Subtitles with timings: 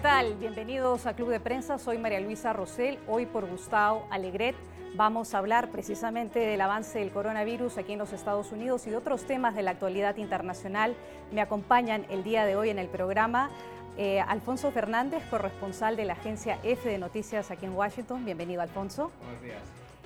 [0.00, 0.34] ¿qué tal?
[0.36, 1.78] Bienvenidos a Club de Prensa.
[1.78, 2.98] Soy María Luisa Rosell.
[3.06, 4.56] Hoy por Gustavo Alegret
[4.94, 8.96] vamos a hablar precisamente del avance del coronavirus aquí en los Estados Unidos y de
[8.96, 10.96] otros temas de la actualidad internacional.
[11.32, 13.50] Me acompañan el día de hoy en el programa
[13.98, 18.24] eh, Alfonso Fernández, corresponsal de la agencia F de Noticias aquí en Washington.
[18.24, 19.12] Bienvenido, Alfonso.
[19.20, 19.58] Buenos días.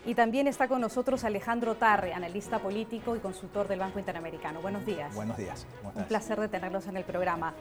[0.07, 4.61] Y también está con nosotros Alejandro Tarre, analista político y consultor del Banco Interamericano.
[4.61, 5.15] Buenos días.
[5.15, 5.67] Buenos días.
[5.95, 7.55] Un placer de tenerlos en el programa.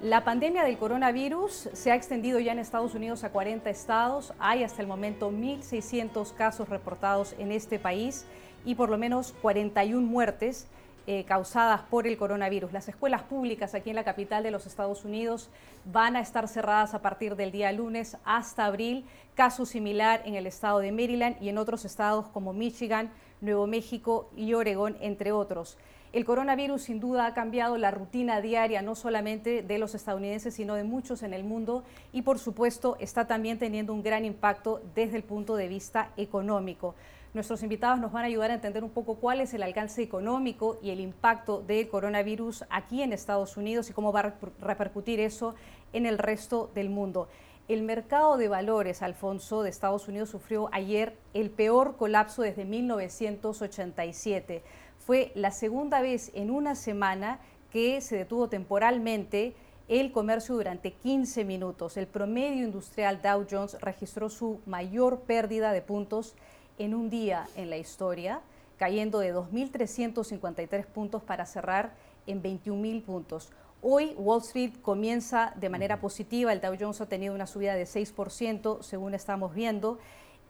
[0.00, 4.34] La pandemia del coronavirus se ha extendido ya en Estados Unidos a 40 estados.
[4.38, 8.26] Hay hasta el momento 1.600 casos reportados en este país
[8.64, 10.66] y por lo menos 41 muertes
[11.06, 12.72] eh, causadas por el coronavirus.
[12.72, 15.48] Las escuelas públicas aquí en la capital de los Estados Unidos
[15.84, 19.06] van a estar cerradas a partir del día lunes hasta abril.
[19.34, 24.28] Caso similar en el estado de Maryland y en otros estados como Michigan, Nuevo México
[24.36, 25.78] y Oregón, entre otros.
[26.14, 30.76] El coronavirus sin duda ha cambiado la rutina diaria no solamente de los estadounidenses, sino
[30.76, 35.16] de muchos en el mundo y por supuesto está también teniendo un gran impacto desde
[35.16, 36.94] el punto de vista económico.
[37.32, 40.78] Nuestros invitados nos van a ayudar a entender un poco cuál es el alcance económico
[40.80, 45.56] y el impacto del coronavirus aquí en Estados Unidos y cómo va a repercutir eso
[45.92, 47.26] en el resto del mundo.
[47.66, 54.62] El mercado de valores, Alfonso, de Estados Unidos sufrió ayer el peor colapso desde 1987.
[55.06, 57.38] Fue la segunda vez en una semana
[57.70, 59.54] que se detuvo temporalmente
[59.86, 61.98] el comercio durante 15 minutos.
[61.98, 66.34] El promedio industrial Dow Jones registró su mayor pérdida de puntos
[66.78, 68.40] en un día en la historia,
[68.78, 71.92] cayendo de 2.353 puntos para cerrar
[72.26, 73.50] en 21.000 puntos.
[73.82, 77.84] Hoy Wall Street comienza de manera positiva, el Dow Jones ha tenido una subida de
[77.84, 79.98] 6%, según estamos viendo.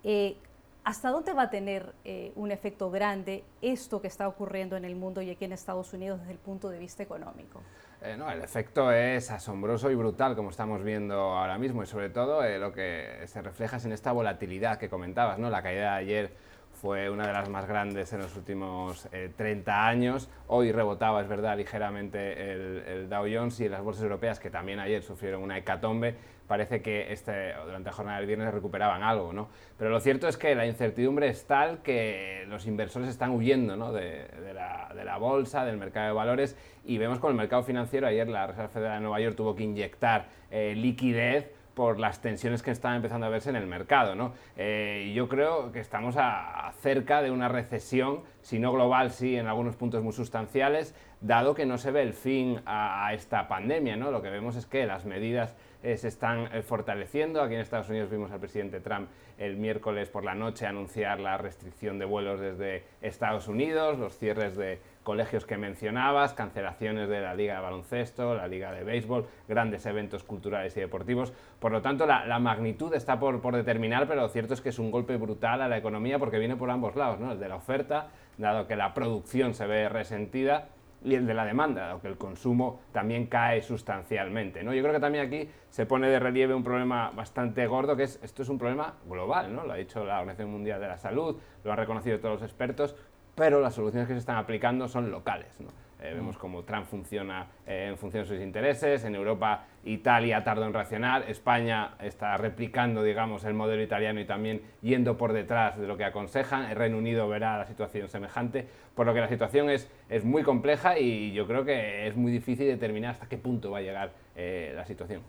[0.04, 0.36] Eh,
[0.84, 4.94] ¿Hasta dónde va a tener eh, un efecto grande esto que está ocurriendo en el
[4.96, 7.62] mundo y aquí en Estados Unidos desde el punto de vista económico?
[8.02, 12.10] Eh, no, el efecto es asombroso y brutal, como estamos viendo ahora mismo, y sobre
[12.10, 15.48] todo lo que se refleja es en esta volatilidad que comentabas, ¿no?
[15.48, 16.32] La caída de ayer
[16.74, 20.28] fue una de las más grandes en los últimos 30 eh, años.
[20.48, 25.02] Hoy rebotaba, es verdad, ligeramente el, Dow Jones y las bolsas europeas, que también ayer
[25.02, 29.32] sufrieron una hecatombe, parece que este, durante la jornada del viernes recuperaban algo.
[29.32, 29.48] ¿no?
[29.78, 33.92] Pero lo cierto es que la incertidumbre es tal que los inversores están huyendo ¿no?
[33.92, 38.06] de, la, de, la, bolsa, del mercado de valores, y vemos con el mercado financiero,
[38.06, 42.62] ayer la Reserva Federal de Nueva York tuvo que inyectar eh, liquidez por las tensiones
[42.62, 44.14] que están empezando a verse en el mercado.
[44.14, 44.32] ¿no?
[44.56, 49.46] Eh, yo creo que estamos a, cerca de una recesión, si no global, sí en
[49.46, 53.96] algunos puntos muy sustanciales, dado que no se ve el fin a, esta pandemia.
[53.96, 54.10] ¿no?
[54.10, 57.42] Lo que vemos es que las medidas eh, se están eh, fortaleciendo.
[57.42, 61.36] Aquí en Estados Unidos vimos al presidente Trump el miércoles por la noche anunciar la
[61.36, 67.34] restricción de vuelos desde Estados Unidos, los cierres de colegios que mencionabas, cancelaciones de la
[67.34, 71.32] liga de baloncesto, la liga de béisbol, grandes eventos culturales y deportivos.
[71.60, 74.78] Por lo tanto, la, magnitud está por, por, determinar, pero lo cierto es que es
[74.80, 77.32] un golpe brutal a la economía porque viene por ambos lados, ¿no?
[77.32, 80.68] el de la oferta, dado que la producción se ve resentida,
[81.04, 84.64] y el de la demanda, dado que el consumo también cae sustancialmente.
[84.64, 84.72] ¿no?
[84.72, 88.18] Yo creo que también aquí se pone de relieve un problema bastante gordo, que es
[88.22, 89.64] esto es un problema global, ¿no?
[89.64, 92.96] lo ha dicho la Organización Mundial de la Salud, lo han reconocido todos los expertos,
[93.34, 95.58] pero las soluciones que se están aplicando son locales.
[96.04, 100.66] Eh, vemos cómo Trump funciona eh, en función de sus intereses, en Europa Italia tardó
[100.66, 105.86] en reaccionar, España está replicando digamos, el modelo italiano y también yendo por detrás de
[105.86, 109.70] lo que aconsejan, el Reino Unido verá la situación semejante, por lo que la situación
[109.70, 113.70] es, es muy compleja y yo creo que es muy difícil determinar hasta qué punto
[113.70, 115.22] va a llegar eh, la situación.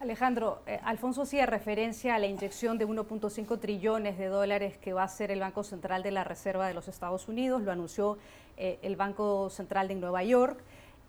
[0.00, 5.02] Alejandro, eh, Alfonso hacía referencia a la inyección de 1.5 trillones de dólares que va
[5.02, 7.62] a hacer el Banco Central de la Reserva de los Estados Unidos.
[7.62, 8.18] Lo anunció
[8.56, 10.58] eh, el Banco Central de Nueva York,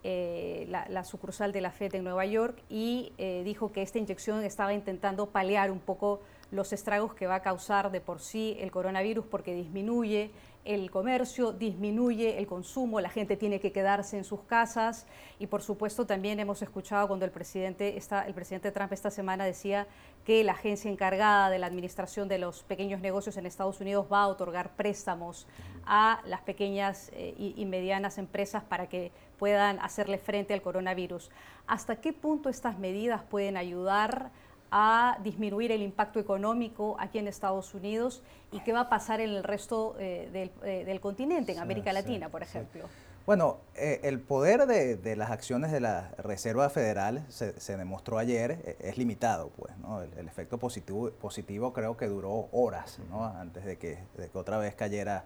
[0.04, 3.12] eh, la, sucursal de la FED en Nueva York, y
[3.44, 7.92] dijo que esta inyección estaba intentando paliar un poco los estragos que va a causar
[7.92, 10.32] de por sí el coronavirus porque disminuye
[10.66, 15.06] el comercio, disminuye el consumo, la gente tiene que quedarse en sus casas
[15.38, 19.46] y por supuesto también hemos escuchado cuando el presidente, está, el presidente Trump esta semana
[19.46, 19.88] decía
[20.26, 24.24] que la agencia encargada de la administración de los pequeños negocios en Estados Unidos va
[24.24, 25.46] a otorgar préstamos
[25.86, 31.30] a las pequeñas eh, y, y medianas empresas para que puedan hacerle frente al coronavirus.
[31.68, 34.32] ¿Hasta qué punto estas medidas pueden ayudar?
[34.78, 39.30] A disminuir el impacto económico aquí en Estados Unidos y qué va a pasar en
[39.30, 42.84] el resto eh, eh, del, continente, en América Latina, por ejemplo.
[43.26, 48.98] Bueno, eh, el poder de, las acciones de la Reserva Federal se, demostró ayer, es
[48.98, 50.02] limitado, pues, ¿no?
[50.02, 53.24] El, efecto positivo, positivo creo que duró horas, ¿no?
[53.24, 53.98] Antes de que,
[54.34, 55.24] otra vez cayera,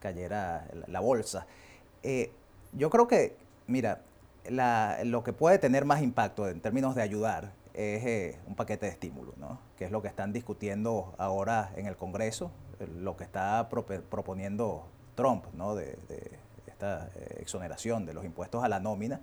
[0.00, 1.46] cayera la, bolsa.
[2.72, 3.36] yo creo que,
[3.68, 4.00] mira,
[5.04, 9.34] lo que puede tener más impacto en términos de ayudar es un paquete de estímulo,
[9.36, 9.60] ¿no?
[9.76, 12.50] que es lo que están discutiendo ahora en el Congreso,
[12.96, 15.76] lo que está proponiendo Trump, ¿no?
[15.76, 15.96] de,
[16.66, 19.20] esta exoneración de los impuestos a la nómina,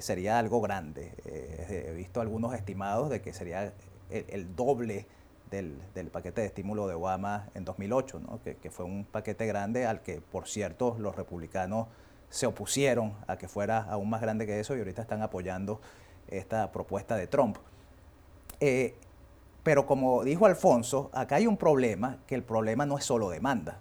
[0.00, 1.12] sería algo grande.
[1.24, 3.72] he visto algunos estimados de que sería
[4.10, 5.06] el, doble
[5.48, 5.78] del,
[6.12, 8.42] paquete de estímulo de Obama en 2008, ¿no?
[8.42, 11.86] que, que, fue un paquete grande al que, por cierto, los republicanos
[12.28, 15.80] se opusieron a que fuera aún más grande que eso y ahorita están apoyando
[16.30, 17.56] esta propuesta de Trump.
[18.60, 18.94] Eh,
[19.62, 23.78] pero como dijo Alfonso, acá hay un problema, que el problema no es solo demanda.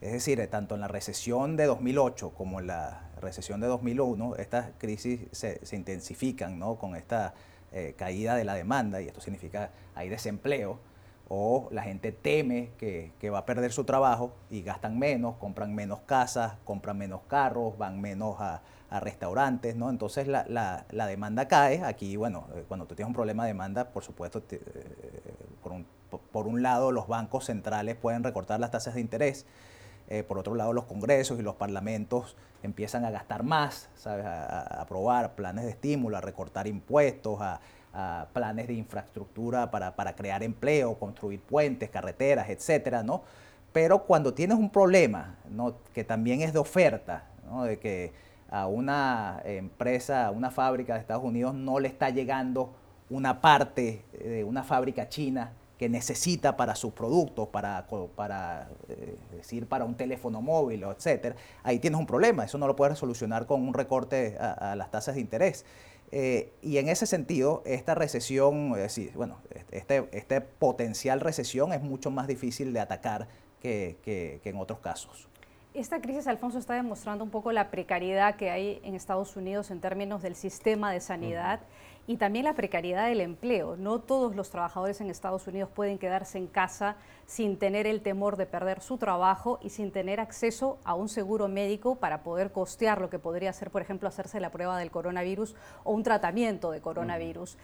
[0.00, 4.70] Es decir, tanto en la recesión de 2008 como en la recesión de 2001, estas
[4.78, 6.76] crisis se, intensifican ¿no?
[6.76, 7.34] con esta
[7.72, 10.78] eh, caída de la demanda y esto significa hay desempleo
[11.28, 16.00] o la gente teme que, va a perder su trabajo y gastan menos, compran menos
[16.06, 19.90] casas, compran menos carros, van menos a, restaurantes, ¿no?
[19.90, 21.84] Entonces la, demanda cae.
[21.84, 24.60] Aquí, bueno, eh, cuando tú tienes un problema de demanda, por supuesto, eh,
[25.62, 25.86] por, un,
[26.32, 29.44] por, un, lado los bancos centrales pueden recortar las tasas de interés,
[30.08, 34.24] eh, por otro lado los congresos y los parlamentos empiezan a gastar más, ¿sabes?
[34.24, 37.60] a aprobar planes de estímulo, a recortar impuestos, a
[38.32, 43.22] planes de infraestructura para, crear empleo, construir puentes, carreteras, etcétera, ¿no?
[43.72, 45.74] Pero cuando tienes un problema, ¿no?
[45.92, 47.64] que también es de oferta, ¿no?
[47.64, 48.12] de que
[48.50, 52.72] a una empresa, a una fábrica de Estados Unidos no le está llegando
[53.10, 57.86] una parte de una fábrica china que necesita para sus productos, para,
[58.16, 62.44] para eh, decir, para un teléfono móvil, etcétera, ahí tienes un problema.
[62.44, 65.64] Eso no lo puedes solucionar con un recorte a las tasas de interés.
[66.10, 68.74] Eh, y en ese sentido, esta recesión,
[69.14, 69.38] bueno,
[69.70, 73.28] este, este, potencial recesión es mucho más difícil de atacar
[73.60, 75.28] que, en otros casos.
[75.74, 79.80] Esta crisis, Alfonso, está demostrando un poco la precariedad que hay en Estados Unidos en
[79.80, 81.60] términos del sistema de sanidad
[82.08, 83.76] y también la precariedad del empleo.
[83.76, 86.96] No todos los trabajadores en Estados Unidos pueden quedarse en casa
[87.26, 91.48] sin tener el temor de perder su trabajo y sin tener acceso a un seguro
[91.48, 95.54] médico para poder costear lo que podría ser, por ejemplo, hacerse la prueba del coronavirus
[95.84, 97.58] o un tratamiento de coronavirus.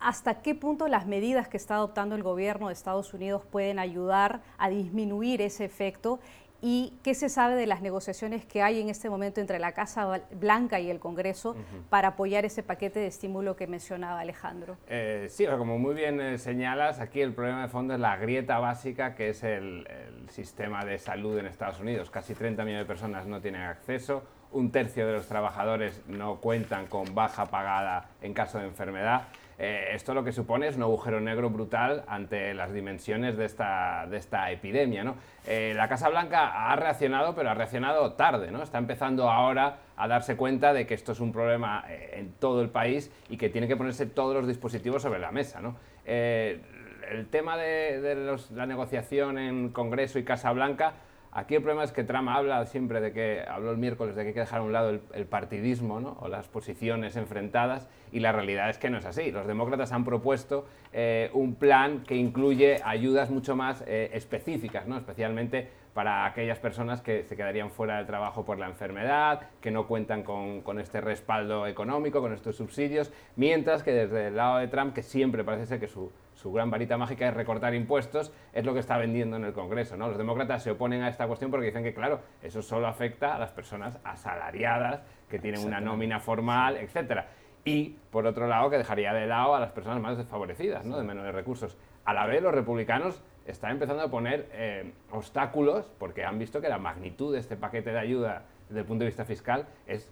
[0.00, 4.42] ¿Hasta qué punto las medidas que está adoptando el gobierno de Estados Unidos pueden ayudar
[4.58, 6.20] a disminuir ese efecto
[6.60, 10.20] ¿Y qué se sabe de las negociaciones que hay en este momento entre la Casa
[10.32, 11.54] Blanca y el Congreso
[11.88, 14.76] para apoyar ese paquete de estímulo que mencionaba Alejandro?
[14.88, 18.58] Eh, sí, como muy bien eh, señalas, aquí el problema de fondo es la grieta
[18.58, 22.10] básica que es el, el, sistema de salud en Estados Unidos.
[22.10, 26.86] Casi 30 millones de personas no tienen acceso, un tercio de los trabajadores no cuentan
[26.86, 29.28] con baja pagada en caso de enfermedad
[29.58, 34.06] eh, esto lo que supone es un agujero negro brutal ante las dimensiones de esta,
[34.08, 35.02] de esta epidemia.
[35.02, 35.16] ¿no?
[35.46, 38.52] Eh, la Casa Blanca ha reaccionado, pero ha reaccionado tarde.
[38.52, 38.62] ¿no?
[38.62, 42.62] Está empezando ahora a darse cuenta de que esto es un problema eh, en todo
[42.62, 45.60] el país y que tiene que ponerse todos los dispositivos sobre la mesa.
[45.60, 45.76] ¿no?
[46.06, 50.94] el tema de, de la negociación en Congreso y Casa Blanca
[51.38, 54.28] Aquí el problema es que Trump habla siempre de que, habló el miércoles, de que
[54.28, 56.16] hay que dejar a un lado el, partidismo ¿no?
[56.20, 59.30] o las posiciones enfrentadas y la realidad es que no es así.
[59.30, 64.98] Los demócratas han propuesto eh, un plan que incluye ayudas mucho más eh, específicas, ¿no?
[64.98, 69.86] especialmente para aquellas personas que se quedarían fuera del trabajo por la enfermedad, que no
[69.86, 74.66] cuentan con, con, este respaldo económico, con estos subsidios, mientras que desde el lado de
[74.66, 78.64] Trump, que siempre parece ser que su, su gran varita mágica es recortar impuestos, es
[78.64, 79.96] lo que está vendiendo en el Congreso.
[79.96, 80.06] ¿no?
[80.06, 83.40] Los demócratas se oponen a esta cuestión porque dicen que, claro, eso solo afecta a
[83.40, 87.26] las personas asalariadas, que tienen una nómina formal, etcétera.
[87.64, 90.96] Y, por otro lado, que dejaría de lado a las personas más desfavorecidas, ¿no?
[90.96, 91.76] de menores recursos.
[92.04, 96.68] A la vez, los republicanos están empezando a poner eh, obstáculos porque han visto que
[96.68, 100.08] la magnitud de este paquete de ayuda desde el punto de vista fiscal es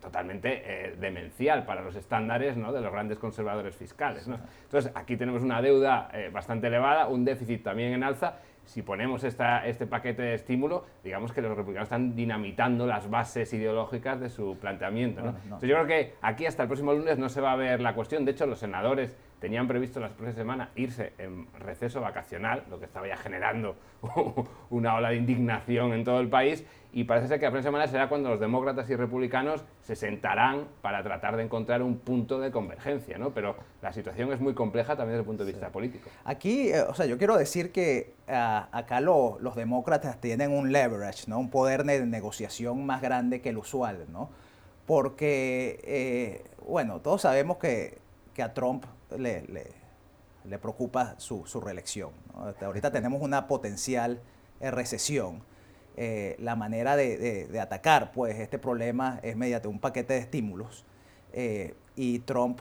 [0.00, 2.72] totalmente eh, demencial para los estándares ¿no?
[2.72, 4.26] de los grandes conservadores fiscales.
[4.26, 4.38] ¿no?
[4.64, 8.36] Entonces, aquí tenemos una deuda eh, bastante elevada, un déficit también en alza.
[8.64, 13.52] Si ponemos esta, este paquete de estímulo, digamos que los republicanos están dinamitando las bases
[13.52, 15.22] ideológicas de su planteamiento.
[15.22, 15.34] ¿no?
[15.42, 17.94] Entonces, yo creo que aquí hasta el próximo lunes no se va a ver la
[17.94, 18.24] cuestión.
[18.24, 22.84] De hecho, los senadores tenían previsto la próxima semana irse en receso vacacional, lo que
[22.84, 23.74] estaba ya generando
[24.70, 27.86] una ola de indignación en todo el país, y parece ser que la próxima semana
[27.86, 32.50] será cuando los demócratas y republicanos se sentarán para tratar de encontrar un punto de
[32.50, 33.30] convergencia, ¿no?
[33.30, 36.10] Pero la situación es muy compleja también desde el punto de vista político.
[36.24, 41.28] Aquí, eh, o sea, yo quiero decir que ah, acá los demócratas tienen un leverage,
[41.28, 41.38] ¿no?
[41.38, 44.28] Un poder de negociación más grande que el usual, ¿no?
[44.84, 47.98] Porque, eh, bueno, todos sabemos que,
[48.34, 48.84] que a Trump
[49.18, 49.44] le,
[50.44, 52.10] le, preocupa su, su reelección.
[52.60, 54.20] Ahorita tenemos una potencial
[54.60, 55.42] eh, recesión.
[55.96, 60.84] Eh, la manera de, de, atacar pues, este problema es mediante un paquete de estímulos.
[61.32, 62.60] Eh, y Trump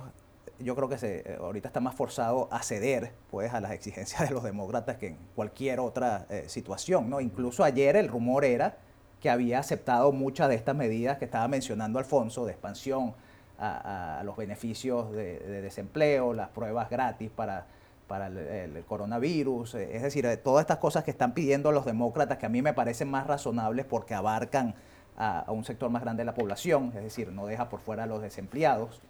[0.59, 4.35] yo creo que se, ahorita está más forzado a ceder pues, a las exigencias de
[4.35, 7.09] los demócratas que en cualquier otra situación.
[7.09, 7.21] ¿no?
[7.21, 8.77] Incluso ayer el rumor era
[9.21, 13.13] que había aceptado muchas de estas medidas que estaba mencionando Alfonso, de expansión
[13.59, 17.65] a, los beneficios de, desempleo, las pruebas gratis para,
[18.07, 22.45] para el, coronavirus, eh, es decir, todas estas cosas que están pidiendo los demócratas que
[22.45, 24.75] a mí me parecen más razonables porque abarcan
[25.17, 28.07] a, un sector más grande de la población, es decir, no deja por fuera a
[28.07, 29.01] los desempleados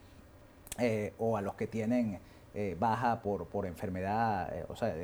[0.80, 2.20] eh, o a los que tienen
[2.56, 4.96] eh, baja por, por enfermedad, o sea,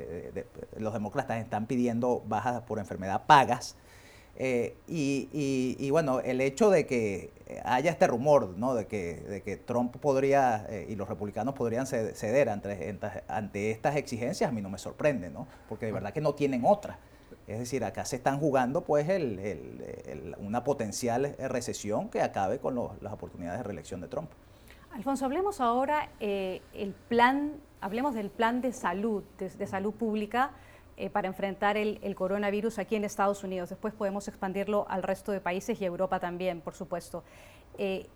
[0.78, 3.76] los demócratas están pidiendo bajas por enfermedad pagas.
[4.38, 7.30] Y, bueno, el hecho de que
[7.64, 8.74] haya este rumor, ¿no?
[8.74, 14.48] De que, de que Trump podría y los republicanos podrían ceder ante, ante, estas exigencias,
[14.48, 15.46] a mí no me sorprende, ¿no?
[15.68, 16.98] Porque de verdad que no tienen otra.
[17.46, 19.06] Es decir, acá se están jugando pues
[20.38, 24.30] una potencial recesión que acabe con las oportunidades de reelección de Trump.
[24.96, 30.52] Alfonso, hablemos ahora eh, el plan, hablemos del plan de salud, de, salud pública
[30.98, 33.68] eh, para enfrentar el, coronavirus aquí en Estados Unidos.
[33.68, 37.22] Después podemos expandirlo al resto de países y Europa también, por supuesto.
[37.76, 38.06] Eh,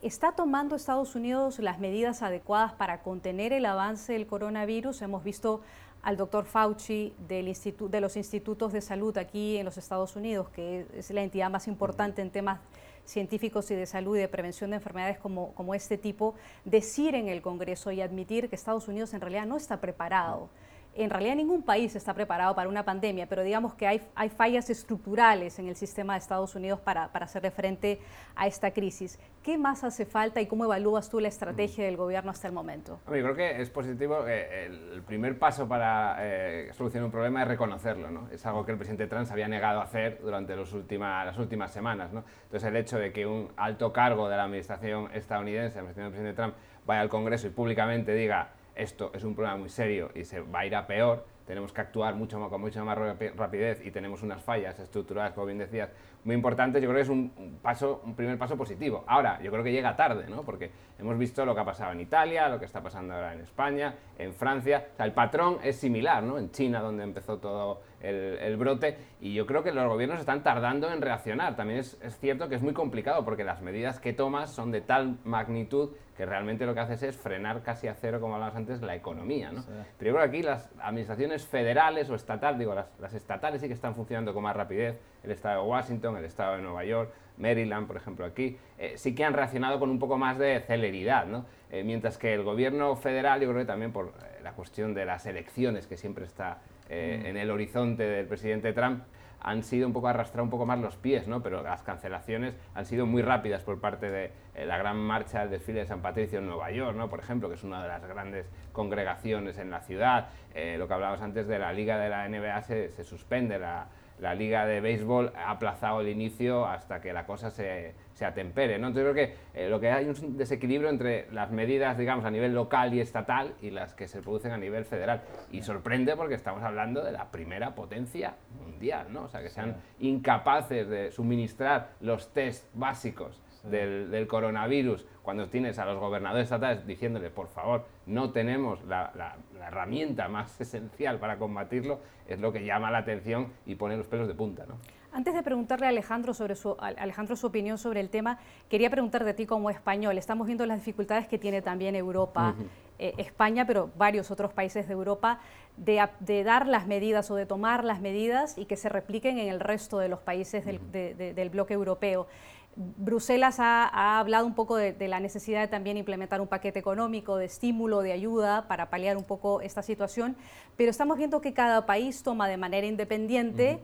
[0.00, 5.02] ¿Está tomando Estados Unidos las medidas adecuadas para contener el avance del coronavirus?
[5.02, 5.60] Hemos visto
[6.02, 7.54] al doctor Fauci del
[7.90, 11.68] de los institutos de salud aquí en los Estados Unidos, que es la entidad más
[11.68, 12.60] importante en temas
[13.04, 17.28] científicos y de salud y de prevención de enfermedades como, como este tipo, decir en
[17.28, 20.48] el Congreso y admitir que Estados Unidos en realidad no está preparado
[20.94, 24.70] en realidad ningún país está preparado para una pandemia, pero digamos que hay, hay fallas
[24.70, 28.00] estructurales en el sistema de Estados Unidos para, para hacerle frente
[28.34, 29.18] a esta crisis.
[29.42, 33.00] ¿Qué más hace falta y cómo evalúas tú la estrategia del gobierno hasta el momento?
[33.06, 34.26] yo creo que es positivo.
[34.26, 38.10] el primer paso para eh, solucionar un problema es reconocerlo.
[38.10, 38.28] ¿no?
[38.30, 41.38] Es algo que el presidente Trump se había negado a hacer durante los últimas, las
[41.38, 42.12] últimas semanas.
[42.12, 42.24] ¿no?
[42.44, 46.12] Entonces, el hecho de que un alto cargo de la administración estadounidense, la administración del
[46.12, 46.54] presidente Trump,
[46.86, 50.60] vaya al Congreso y públicamente diga esto es un problema muy serio y se va
[50.60, 54.22] a ir a peor, tenemos que actuar mucho más, con mucha más rapidez y tenemos
[54.22, 55.90] unas fallas estructurales, como bien decías,
[56.24, 59.04] muy importantes, yo creo que es un, paso, un primer paso positivo.
[59.06, 60.42] Ahora, yo creo que llega tarde, ¿no?
[60.42, 63.40] Porque hemos visto lo que ha pasado en Italia, lo que está pasando ahora en
[63.40, 64.88] España, en Francia.
[64.92, 66.38] O sea, el patrón es similar, ¿no?
[66.38, 70.90] En China, donde empezó todo el, brote, y yo creo que los gobiernos están tardando
[70.90, 71.56] en reaccionar.
[71.56, 74.80] También es, es, cierto que es muy complicado porque las medidas que tomas son de
[74.80, 78.82] tal magnitud que realmente lo que haces es frenar casi a cero, como hablabas antes,
[78.82, 79.52] la economía.
[79.52, 79.64] ¿no?
[79.98, 83.68] Pero yo creo que aquí las administraciones federales o estatales, digo, las, las estatales sí
[83.68, 87.12] que están funcionando con más rapidez, el estado de Washington, el estado de Nueva York,
[87.40, 91.26] Maryland, por ejemplo, aquí, eh, sí que han reaccionado con un poco más de celeridad,
[91.26, 91.46] ¿no?
[91.70, 95.04] Eh, mientras que el gobierno federal, yo creo que también por eh, la cuestión de
[95.04, 96.58] las elecciones, que siempre está
[96.88, 96.92] mm.
[96.92, 99.02] en el horizonte del presidente Trump,
[99.42, 101.42] han sido un poco arrastrar un poco más los pies, ¿no?
[101.42, 104.32] pero las cancelaciones han sido muy rápidas por parte de
[104.66, 107.08] la gran marcha del desfile de San Patricio en Nueva York, ¿no?
[107.08, 110.28] por ejemplo, que es una de las grandes congregaciones en la ciudad.
[110.76, 113.86] lo que hablábamos antes de la liga de la NBA se, se suspende la,
[114.20, 118.78] la liga de béisbol ha aplazado el inicio hasta que la cosa se, se atempere.
[118.78, 118.88] ¿no?
[118.88, 122.30] Entonces creo que eh, lo que hay es un desequilibrio entre las medidas, digamos, a
[122.30, 125.22] nivel local y estatal y las que se producen a nivel federal.
[125.50, 129.24] Y sorprende porque estamos hablando de la primera potencia mundial, ¿no?
[129.24, 135.84] O sea, que sean incapaces de suministrar los test básicos del, coronavirus, cuando tienes a
[135.84, 139.36] los gobernadores estatales diciéndole, por favor, no tenemos la,
[139.66, 144.28] herramienta más esencial para combatirlo, es lo que llama la atención y pone los pelos
[144.28, 144.64] de punta.
[144.66, 144.76] ¿no?
[145.12, 148.38] Antes de preguntarle a Alejandro, sobre su, Alejandro su opinión sobre el tema,
[148.68, 150.16] quería preguntar de ti como español.
[150.18, 152.54] Estamos viendo las dificultades que tiene también Europa,
[152.98, 155.40] eh, España, pero varios otros países de Europa,
[155.76, 159.58] de, dar las medidas o de tomar las medidas y que se repliquen en el
[159.58, 162.28] resto de los países del, del bloque europeo.
[162.76, 167.46] Bruselas ha, hablado un poco de, la necesidad de también implementar un paquete económico de
[167.46, 170.36] estímulo, de ayuda para paliar un poco esta situación,
[170.76, 173.80] pero estamos viendo que cada país toma de manera independiente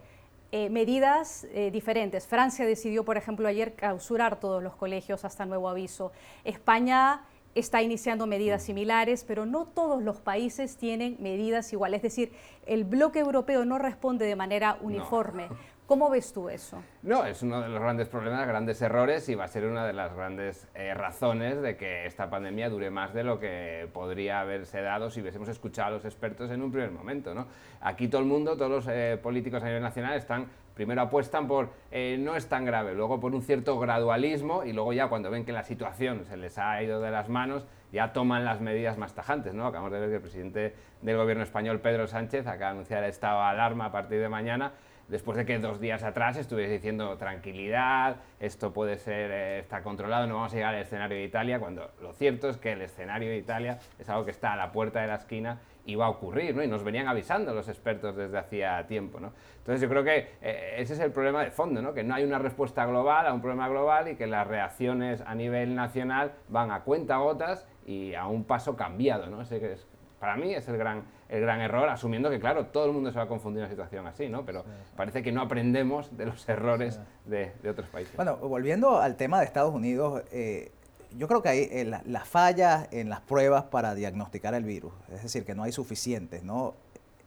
[0.52, 2.26] eh, medidas eh, diferentes.
[2.26, 6.12] Francia decidió, por ejemplo, ayer clausurar todos los colegios hasta nuevo aviso.
[6.45, 7.23] España
[7.57, 11.99] está iniciando medidas similares, pero no todos los países tienen medidas iguales.
[11.99, 12.33] Es decir,
[12.66, 15.49] el bloque europeo no responde de manera uniforme.
[15.87, 16.83] ¿Cómo ves tú eso?
[17.05, 19.93] No, es uno de los grandes problemas, grandes errores y va a ser una de
[19.93, 24.83] las grandes eh, razones de que esta pandemia dure más de lo que podría haberse
[24.83, 27.35] dado si hubiésemos escuchado a los expertos en un primer momento.
[27.35, 27.47] ¿no?
[27.81, 31.71] Aquí todo el mundo, todos los eh, políticos a nivel nacional están, primero apuestan por
[31.93, 35.45] eh, no es tan grave, luego por un cierto gradualismo y luego ya cuando ven
[35.45, 39.14] que la situación se les ha ido de las manos, ya toman las medidas más
[39.14, 39.55] tajantes.
[39.55, 39.69] ¿no?
[39.69, 43.11] Acabamos de ver que el presidente del gobierno español, Pedro Sánchez, acaba de anunciar el
[43.11, 44.73] estado de alarma a partir de mañana
[45.09, 50.27] después de que dos días atrás estuviese diciendo tranquilidad, esto puede ser, eh, está controlado,
[50.27, 53.29] no vamos a llegar al escenario de Italia, cuando lo cierto es que el escenario
[53.31, 56.09] de Italia es algo que está a la puerta de la esquina y va a
[56.09, 56.63] ocurrir, ¿no?
[56.63, 59.33] Y nos venían avisando los expertos desde hacía tiempo, ¿no?
[59.59, 61.95] Entonces yo creo que eh, ese es el problema de fondo, ¿no?
[61.95, 65.35] Que no hay una respuesta global a un problema global y que las reacciones a
[65.35, 69.43] nivel nacional van a cuenta gotas y a un paso cambiado, ¿no?
[69.43, 69.87] Ese es,
[70.26, 73.16] para mí es el gran, el gran error, asumiendo que, claro, todo el mundo se
[73.16, 74.45] va a confundir en una situación así, ¿no?
[74.45, 74.64] Pero
[74.97, 78.16] parece que no aprendemos de los errores de, de, otros países.
[78.16, 80.73] Bueno, volviendo al tema de Estados Unidos, eh,
[81.16, 85.23] yo creo que hay eh, la, falla en las pruebas para diagnosticar el virus, es
[85.23, 86.75] decir, que no hay suficientes, ¿no?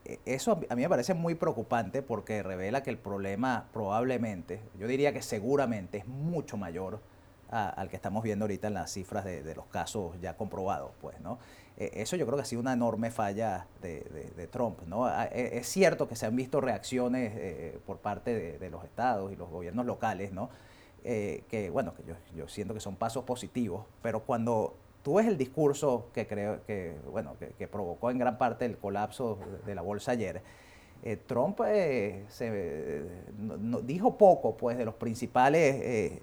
[0.04, 4.88] E, eso a mí me parece muy preocupante porque revela que el problema probablemente, yo
[4.88, 7.00] diría que seguramente es mucho mayor
[7.50, 11.40] al que estamos viendo ahorita en las cifras de, los casos ya comprobados, pues, ¿no?
[11.78, 15.10] E, eso yo creo que ha sido una enorme falla de, Trump, ¿no?
[15.10, 19.36] E, es cierto que se han visto reacciones eh, por parte de, los estados y
[19.36, 20.50] los gobiernos locales, ¿no?
[21.04, 22.04] Eh, que bueno, que
[22.36, 26.94] yo, siento que son pasos positivos, pero cuando tú ves el discurso que creo que,
[27.10, 30.42] bueno, que, provocó en gran parte el colapso de la bolsa ayer,
[31.02, 31.62] eh, Trump
[32.28, 33.06] se,
[33.84, 36.22] dijo poco pues, de los principales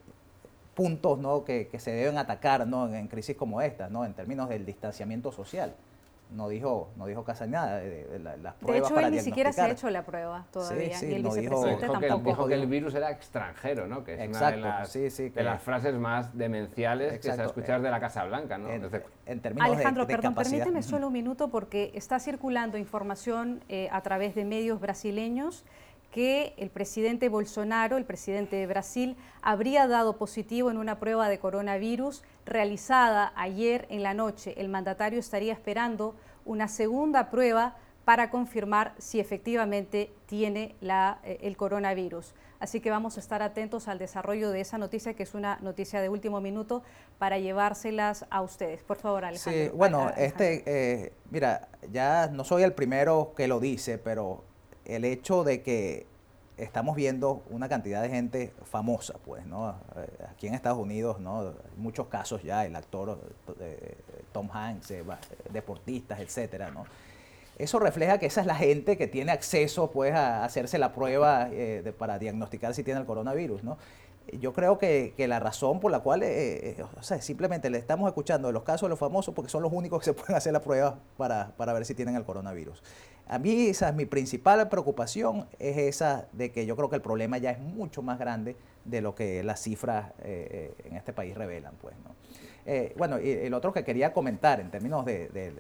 [0.77, 1.43] puntos ¿no?
[1.43, 2.87] que, se deben atacar ¿no?
[2.87, 4.05] en, en, crisis como esta, ¿no?
[4.05, 5.75] en términos del distanciamiento social
[6.31, 8.89] no dijo, no dijo casi nada de, las pruebas.
[8.89, 11.03] De hecho, él ni siquiera se ha hecho la prueba todavía.
[11.03, 12.23] y el no vicepresidente dijo, tampoco.
[12.23, 14.03] Que, dijo que el virus era extranjero, ¿no?
[14.03, 17.91] Que es una de las, de las frases más demenciales que se ha escuchado de
[17.91, 18.69] la Casa Blanca, ¿no?
[18.71, 24.35] En, términos Alejandro, perdón, permíteme solo un minuto porque está circulando información eh, a través
[24.35, 25.65] de medios brasileños
[26.17, 31.39] que el presidente Bolsonaro, el presidente de Brasil, habría dado positivo en una prueba de
[31.39, 34.55] coronavirus realizada ayer en la noche.
[34.57, 41.59] El mandatario estaría esperando una segunda prueba para confirmar si efectivamente tiene la, eh, el
[41.59, 42.33] coronavirus.
[42.61, 46.01] Así que vamos a estar atentos al desarrollo de esa noticia, que es una noticia
[46.01, 46.83] de último minuto,
[47.19, 48.83] para llevárselas a ustedes.
[48.83, 49.65] Por favor, Alejandro.
[49.65, 54.56] Sí, bueno, este, eh, mira, ya no soy el primero que lo dice, pero
[54.87, 56.07] el hecho de que
[56.57, 59.71] estamos viendo una cantidad de gente famosa, pues, ¿no?
[59.97, 61.55] Eh, aquí en Estados Unidos, ¿no?
[61.77, 63.19] Muchos casos ya, el actor
[63.61, 63.97] eh,
[64.33, 65.05] Tom Hanks, eh,
[65.51, 66.87] deportistas, etcétera, ¿no?
[67.59, 71.49] Eso refleja que esa es la gente que tiene acceso, pues, a hacerse la prueba
[71.99, 73.79] para diagnosticar si tiene el coronavirus, ¿no?
[74.33, 78.09] Yo creo que, la razón por la cual, eh, eh, o sea, simplemente le estamos
[78.09, 80.53] escuchando de los casos de los famosos porque son los únicos que se pueden hacer
[80.53, 82.83] la prueba para, ver si tienen el coronavirus.
[83.29, 87.03] A mí esa es mi principal preocupación, es esa de que yo creo que el
[87.03, 91.37] problema ya es mucho más grande de lo que las cifras eh, en este país
[91.37, 91.75] revelan.
[91.81, 92.15] Pues, ¿no?
[92.97, 95.53] bueno, y el otro que quería comentar en términos de,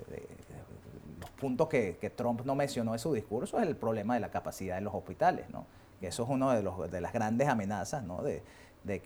[1.21, 4.31] los puntos que, que, Trump no mencionó en su discurso es el problema de la
[4.31, 5.49] capacidad de los hospitales.
[5.51, 5.67] ¿no?
[6.01, 8.23] Que eso es una de, de las grandes amenazas, ¿no?
[8.23, 8.43] de,
[8.85, 9.01] que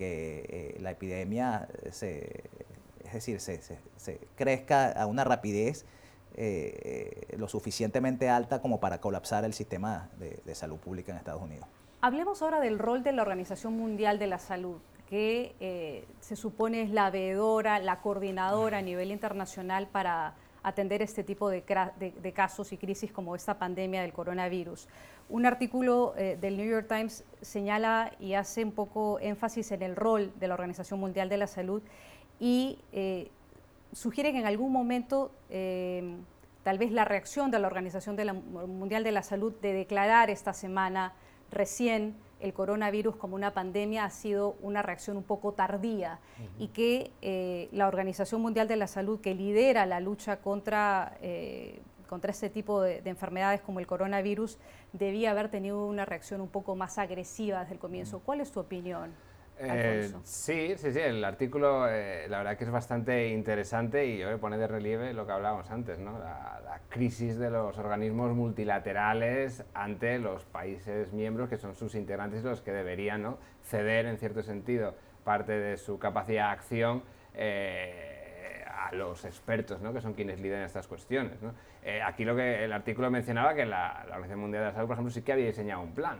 [0.48, 2.44] eh, la epidemia se,
[3.04, 5.84] es decir, se, crezca a una rapidez
[6.34, 11.66] eh, lo suficientemente alta como para colapsar el sistema de, salud pública en Estados Unidos.
[12.02, 16.82] Hablemos ahora del rol de la Organización Mundial de la Salud, que eh, se supone
[16.82, 21.62] es la veedora, la coordinadora a nivel internacional para atender este tipo de,
[22.34, 24.88] casos y crisis como esta pandemia del coronavirus.
[25.28, 29.96] Un artículo eh, del New York Times señala y hace un poco énfasis en el
[29.96, 31.82] rol de la Organización Mundial de la Salud
[32.38, 33.30] y eh,
[33.92, 36.16] sugiere que en algún momento eh,
[36.62, 38.16] tal vez la reacción de la Organización
[38.66, 41.14] Mundial de la Salud de declarar esta semana
[41.50, 46.18] recién el coronavirus como una pandemia ha sido una reacción un poco tardía
[46.58, 51.80] y que eh, la Organización Mundial de la Salud, que lidera la lucha contra, eh,
[52.08, 54.58] contra este tipo de, enfermedades como el coronavirus,
[54.92, 58.20] debía haber tenido una reacción un poco más agresiva desde el comienzo.
[58.20, 59.12] ¿Cuál es tu opinión?
[59.62, 64.38] Eh, sí, sí, sí, el artículo eh, la verdad que es bastante interesante y yo
[64.38, 66.18] pone de relieve lo que hablábamos antes, ¿no?
[66.18, 66.56] La,
[66.88, 72.62] crisis de los organismos multilaterales ante los países miembros que son sus integrantes y los
[72.62, 73.38] que deberían ¿no?
[73.62, 77.02] ceder en cierto sentido parte de su capacidad de acción.
[77.34, 78.20] Eh,
[78.90, 79.92] a los expertos, ¿no?
[79.92, 81.38] que son quienes lideran estas cuestiones.
[81.82, 84.94] Eh, aquí lo que el artículo mencionaba que la, Organización Mundial de la Salud, por
[84.94, 86.18] ejemplo, sí que había diseñado un plan.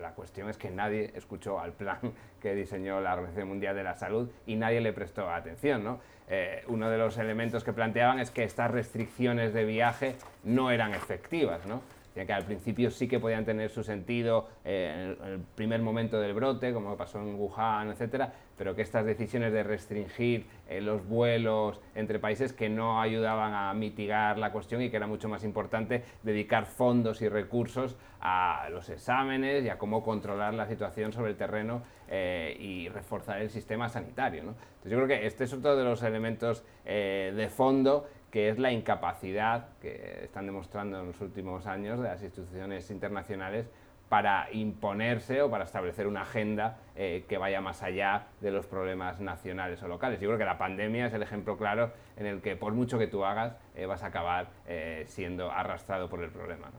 [0.00, 1.98] la cuestión es que nadie escuchó al plan
[2.40, 5.84] que diseñó la Organización Mundial de la Salud y nadie le prestó atención.
[5.84, 6.00] ¿no?
[6.28, 10.92] Eh, uno de los elementos que planteaban es que estas restricciones de viaje no eran
[10.92, 11.66] efectivas.
[11.66, 11.82] ¿no?
[12.24, 16.32] Que al principio sí que podían tener su sentido eh, en, el, primer momento del
[16.32, 21.80] brote, como pasó en Wuhan, etcétera, pero que estas decisiones de restringir eh, los vuelos
[21.94, 26.04] entre países que no ayudaban a mitigar la cuestión y que era mucho más importante
[26.22, 31.36] dedicar fondos y recursos a los exámenes y a cómo controlar la situación sobre el
[31.36, 34.40] terreno eh, y reforzar el sistema sanitario.
[34.40, 38.70] Entonces yo creo que este es otro de los elementos de fondo que es la
[38.70, 43.64] incapacidad que están demostrando en los últimos años de las instituciones internacionales
[44.10, 49.20] para imponerse o para establecer una agenda eh, que vaya más allá de los problemas
[49.20, 50.20] nacionales o locales.
[50.20, 53.06] Yo creo que la pandemia es el ejemplo claro en el que por mucho que
[53.06, 56.70] tú hagas eh, vas a acabar eh, siendo arrastrado por el problema.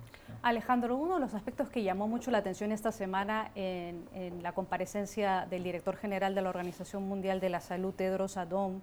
[0.43, 4.51] Alejandro, uno de los aspectos que llamó mucho la atención esta semana en, en, la
[4.51, 8.81] comparecencia del director general de la Organización Mundial de la Salud, Tedros Adhanom,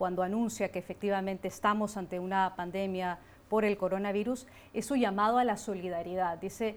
[0.00, 3.18] cuando anuncia que efectivamente estamos ante una pandemia
[3.50, 6.38] por el coronavirus, es su llamado a la solidaridad.
[6.38, 6.76] Dice,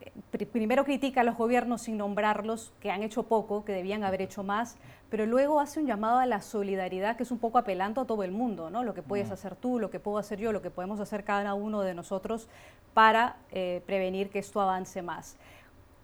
[0.00, 4.22] eh, primero critica a los gobiernos sin nombrarlos, que han hecho poco, que debían haber
[4.22, 4.76] hecho más,
[5.08, 8.24] pero luego hace un llamado a la solidaridad que es un poco apelando a todo
[8.24, 8.82] el mundo, ¿no?
[8.82, 11.54] Lo que puedes hacer tú, lo que puedo hacer yo, lo que podemos hacer cada
[11.54, 12.48] uno de nosotros
[12.92, 15.36] para eh, prevenir que esto avance más.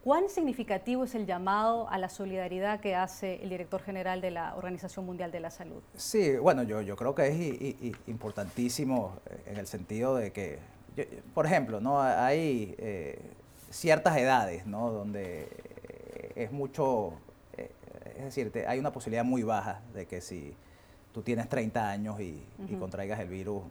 [0.02, 4.56] ¿Cuán significativo es el llamado a la solidaridad que hace el director general de la
[4.56, 5.82] Organización Mundial de la Salud?
[5.94, 10.58] Sí, bueno, yo, yo creo que es importantísimo eh, en el sentido de que,
[11.34, 12.00] por ejemplo, ¿no?
[12.00, 13.20] hay eh,
[13.70, 14.90] ciertas edades ¿no?
[14.90, 15.46] donde
[16.34, 17.12] es mucho,
[17.58, 17.70] eh,
[18.16, 20.54] es decir, hay una posibilidad muy baja de que si
[21.12, 23.64] tú tienes 30 años y, y contraigas el virus,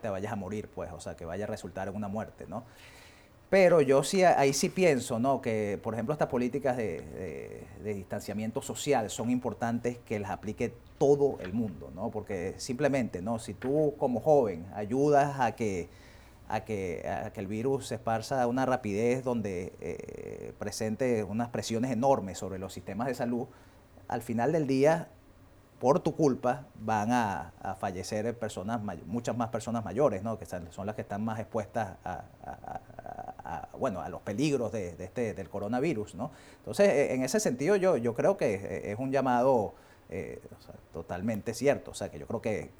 [0.00, 2.62] te vayas a morir, pues, o sea, que vaya a resultar en una muerte, ¿no?
[3.48, 5.40] Pero yo sí, ahí sí pienso, ¿no?
[5.40, 11.52] Que, por ejemplo, estas políticas de, distanciamiento social son importantes que las aplique todo el
[11.52, 12.10] mundo, ¿no?
[12.10, 13.38] Porque simplemente, ¿no?
[13.38, 15.88] Si tú como joven ayudas a que,
[16.48, 21.92] a que, que el virus se esparza a una rapidez donde eh, presente unas presiones
[21.92, 23.46] enormes sobre los sistemas de salud,
[24.08, 25.08] al final del día
[25.78, 30.38] por tu culpa van a, fallecer personas, muchas más personas mayores, ¿no?
[30.38, 32.24] que son las que están más expuestas a,
[33.78, 36.14] bueno, a los peligros de, este, del coronavirus.
[36.14, 36.30] ¿no?
[36.58, 39.74] Entonces, e, en ese sentido, yo, yo creo que es un llamado
[40.08, 40.40] eh,
[40.92, 42.70] totalmente cierto, o sea, que yo creo que,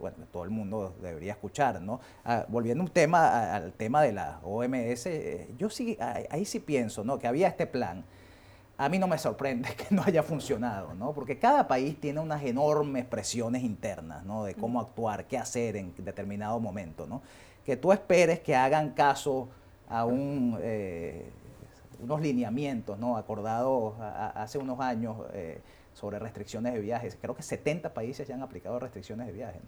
[0.00, 1.80] bueno, todo el mundo debería escuchar.
[1.80, 2.00] ¿no?
[2.24, 5.96] Ah, volviendo un tema, al tema de la OMS, eh, yo sí,
[6.30, 7.18] ahí sí pienso ¿no?
[7.18, 8.04] que había este plan
[8.78, 11.12] a mí no me sorprende que no haya funcionado, ¿no?
[11.12, 14.44] Porque cada país tiene unas enormes presiones internas, ¿no?
[14.44, 17.22] De cómo actuar, qué hacer en determinado momento, ¿no?
[17.64, 19.48] Que tú esperes que hagan caso
[19.88, 20.06] a
[20.60, 21.30] eh,
[22.02, 23.16] unos lineamientos, ¿no?
[23.16, 23.94] Acordados
[24.34, 25.60] hace unos años eh,
[25.94, 27.16] sobre restricciones de viajes.
[27.20, 29.62] Creo que 70 países ya han aplicado restricciones de viajes.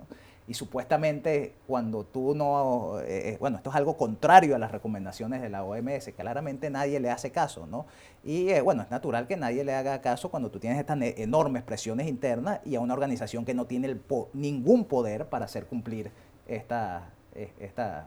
[0.47, 5.49] Y supuestamente cuando tú no, eh, bueno, esto es algo contrario a las recomendaciones de
[5.49, 7.87] la OMS, claramente nadie le hace caso, ¿no?
[8.25, 12.09] Y bueno, es natural que nadie le haga caso cuando tú tienes estas enormes presiones
[12.09, 14.03] internas y a una organización que no tiene el
[14.35, 16.11] ningún poder para hacer cumplir
[16.47, 17.11] esta,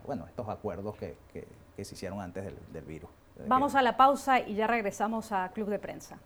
[0.06, 1.16] bueno, estos acuerdos que,
[1.76, 3.10] se hicieron antes del, del virus.
[3.46, 6.18] Vamos a la pausa y ya regresamos a Club de Prensa.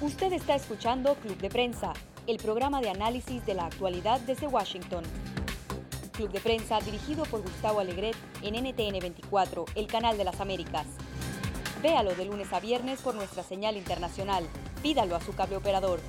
[0.00, 1.92] Usted está escuchando Club de Prensa,
[2.26, 5.04] el programa de análisis de la actualidad desde Washington.
[6.12, 10.86] Club de Prensa dirigido por Gustavo Alegret en NTN 24, el canal de las Américas.
[11.82, 14.44] Véalo de lunes a viernes por nuestra señal internacional.
[14.82, 16.00] Pídalo a su cable operador.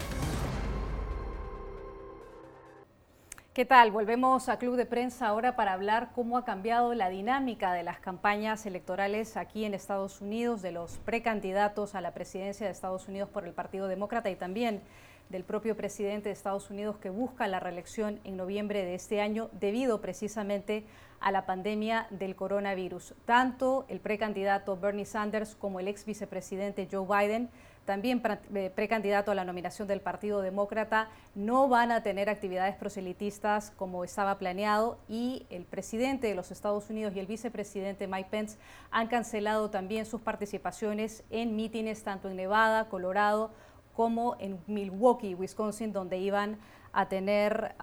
[3.52, 3.90] ¿Qué tal?
[3.90, 8.00] Volvemos a Club de Prensa ahora para hablar cómo ha cambiado la dinámica de las
[8.00, 13.28] campañas electorales aquí en Estados Unidos, de los precandidatos a la presidencia de Estados Unidos
[13.28, 14.84] por el Partido Demócrata y también
[15.30, 19.50] del propio presidente de Estados Unidos que busca la reelección en noviembre de este año
[19.54, 20.86] debido precisamente
[21.20, 23.14] a la pandemia del coronavirus.
[23.26, 27.50] Tanto el precandidato Bernie Sanders como el ex vicepresidente Joe Biden
[27.90, 28.22] también
[28.54, 34.04] eh, precandidato a la nominación del Partido Demócrata, no van a tener actividades proselitistas como
[34.04, 38.60] estaba planeado y el presidente de los Estados Unidos y el vicepresidente Mike Pence
[38.92, 43.50] han cancelado también sus participaciones en mítines tanto en Nevada, Colorado,
[43.96, 46.60] como en Milwaukee, Wisconsin, donde iban
[46.94, 47.76] a tener,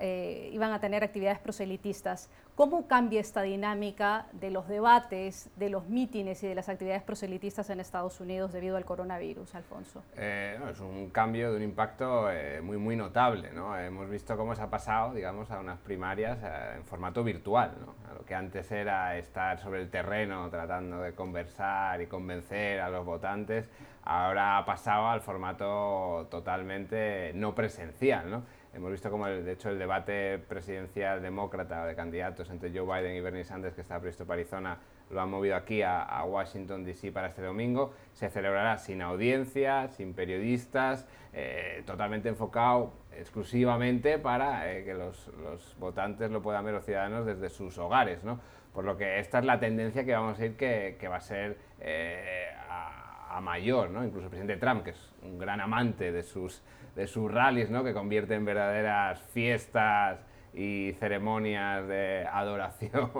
[0.00, 2.28] eh, iban a tener actividades proselitistas.
[2.56, 7.68] ¿Cómo cambia esta dinámica de los debates, de los mítines y de las actividades proselitistas
[7.68, 10.02] en Estados Unidos debido al coronavirus, Alfonso?
[10.16, 13.50] Eh, es un cambio de un impacto eh, muy, muy notable.
[13.52, 13.78] ¿no?
[13.78, 16.38] Hemos visto cómo se ha pasado, digamos, a unas primarias
[16.74, 17.94] en formato virtual, ¿no?
[18.10, 22.88] a lo que antes era estar sobre el terreno tratando de conversar y convencer a
[22.88, 23.68] los votantes,
[24.02, 28.30] ahora ha pasado al formato totalmente no presencial.
[28.30, 28.44] ¿no?
[28.74, 33.20] Hemos visto como, de hecho, el debate presidencial demócrata de candidatos entre Joe Biden y
[33.20, 34.78] Bernie Sanders, que está previsto para Arizona,
[35.10, 37.12] lo han movido aquí a, Washington, D.C.
[37.12, 37.92] para este domingo.
[38.12, 45.30] Se celebrará sin audiencia, sin periodistas, eh, totalmente enfocado exclusivamente para eh, que los,
[45.78, 48.24] votantes lo puedan ver los ciudadanos desde sus hogares.
[48.24, 48.40] ¿no?
[48.74, 51.56] Por lo que esta es la tendencia que vamos a ir que, va a ser
[51.80, 53.90] eh, a, a, mayor.
[53.90, 54.04] ¿no?
[54.04, 56.62] Incluso el presidente Trump, que es un gran amante de sus
[56.96, 57.84] de sus rallies, ¿no?
[57.84, 60.18] que convierte en verdaderas fiestas
[60.54, 63.10] y ceremonias de adoración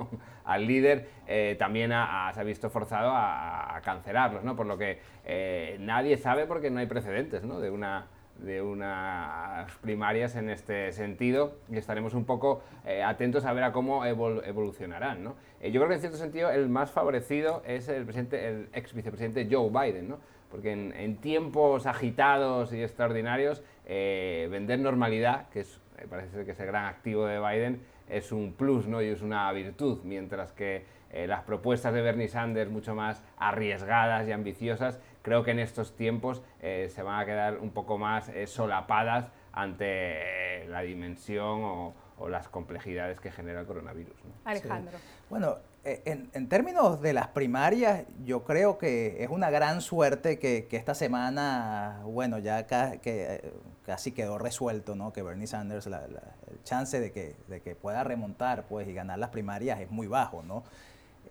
[0.44, 4.56] al líder, eh, también se ha visto forzado a, cancelarlos, ¿no?
[4.56, 7.60] por lo que eh, nadie sabe porque no hay precedentes ¿no?
[7.60, 8.06] de, una,
[8.38, 13.72] de unas primarias en este sentido y estaremos un poco eh, atentos a ver a
[13.72, 15.24] cómo evolucionarán.
[15.24, 15.36] ¿no?
[15.62, 19.48] yo creo que en cierto sentido el más favorecido es el, presidente, el ex vicepresidente
[19.50, 20.08] Joe Biden.
[20.08, 20.18] ¿no?
[20.50, 26.52] porque en, tiempos agitados y extraordinarios, eh, vender normalidad, que es, eh, parece ser que
[26.52, 29.02] es el gran activo de Biden, es un plus ¿no?
[29.02, 34.26] y es una virtud, mientras que eh, las propuestas de Bernie Sanders, mucho más arriesgadas
[34.28, 39.28] y ambiciosas, creo que en estos tiempos se van a quedar un poco más solapadas
[39.52, 41.94] ante la dimensión o,
[42.28, 44.14] las complejidades que genera el coronavirus.
[44.44, 44.96] Alejandro.
[45.28, 50.66] Bueno, eh, en, términos de las primarias, yo creo que es una gran suerte que,
[50.72, 53.52] esta semana, bueno, ya que, eh,
[53.84, 55.12] casi quedó resuelto, ¿no?
[55.12, 59.18] Que Bernie Sanders, la, el chance de que, de que pueda remontar, pues, y ganar
[59.18, 60.64] las primarias es muy bajo, ¿no?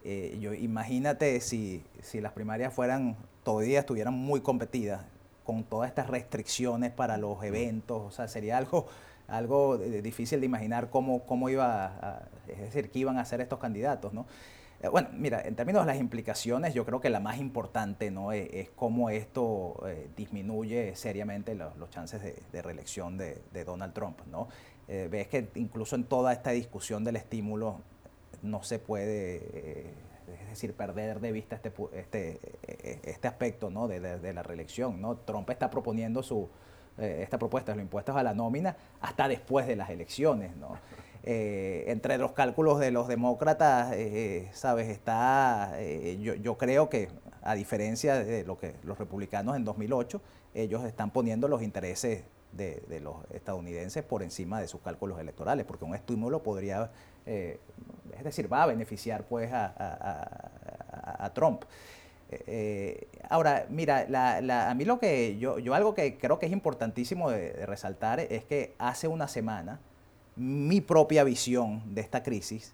[0.04, 5.06] Eh, yo, imagínate si, si las primarias fueran, todavía estuvieran muy competidas,
[5.46, 8.88] con todas estas restricciones para los eventos, o sea, sería algo
[9.28, 13.60] algo difícil de imaginar cómo, cómo iba a, es decir, qué iban a hacer estos
[13.60, 14.28] candidatos, ¿no?
[14.82, 18.34] Eh, bueno, mira, en términos de las implicaciones, yo creo que la más importante ¿no?
[18.34, 24.20] es, cómo esto eh, disminuye seriamente los chances de, reelección de, Donald Trump.
[24.30, 24.50] ¿no?
[24.88, 27.80] Eh, ves que incluso en toda esta discusión del estímulo
[28.44, 29.94] no se puede,
[30.28, 32.40] es decir, perder de vista este, este,
[33.04, 33.88] este aspecto ¿no?
[33.88, 35.02] de, la reelección.
[35.02, 35.18] ¿no?
[35.18, 36.50] Trump está proponiendo su,
[36.98, 40.56] esta propuesta de los impuestos a la nómina hasta después de las elecciones.
[40.56, 40.78] ¿no?
[41.28, 47.10] Eh, entre los cálculos de los demócratas, eh, sabes, está, eh, yo, creo que
[47.42, 50.22] a diferencia de lo que los republicanos en 2008,
[50.54, 55.86] ellos están poniendo los intereses de, los estadounidenses por encima de sus cálculos electorales, porque
[55.86, 56.92] un estímulo podría,
[57.26, 61.64] es decir, va a beneficiar pues a, Trump.
[63.30, 64.06] ahora, mira,
[64.70, 68.74] a mí lo que yo, algo que creo que es importantísimo de resaltar es que
[68.78, 69.80] hace una semana,
[70.36, 72.74] mi propia visión de esta crisis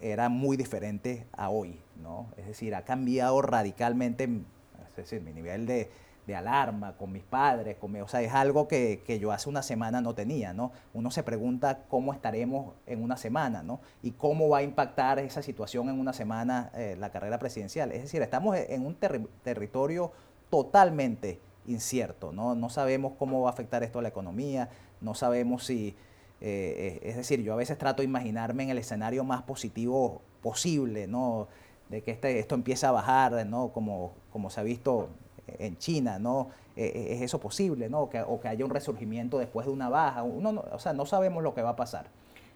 [0.00, 2.26] era muy diferente a hoy, ¿no?
[2.36, 5.88] Es decir, ha cambiado radicalmente, es decir, mi nivel de,
[6.30, 10.14] alarma con mis padres, con o sea, es algo que, yo hace una semana no
[10.14, 10.72] tenía, ¿no?
[10.94, 13.80] Uno se pregunta cómo estaremos en una semana, ¿no?
[14.02, 17.92] Y cómo va a impactar esa situación en una semana eh, la carrera presidencial.
[17.92, 18.96] Es decir, estamos en un
[19.42, 20.12] territorio
[20.48, 22.54] totalmente incierto, ¿no?
[22.54, 24.68] No sabemos cómo va a afectar esto a la economía,
[25.00, 25.96] no sabemos si
[26.44, 31.06] eh, es decir, yo a veces trato de imaginarme en el escenario más positivo posible,
[31.06, 31.46] ¿no?
[31.88, 33.68] De que este, esto empiece a bajar, ¿no?
[33.68, 35.08] Como, como se ha visto
[35.46, 36.50] en China, ¿no?
[36.76, 38.02] Eh, eh, ¿Es eso posible, ¿no?
[38.02, 40.22] O que haya un resurgimiento después de una baja.
[40.22, 42.06] Uno o sea, no sabemos lo que va a pasar.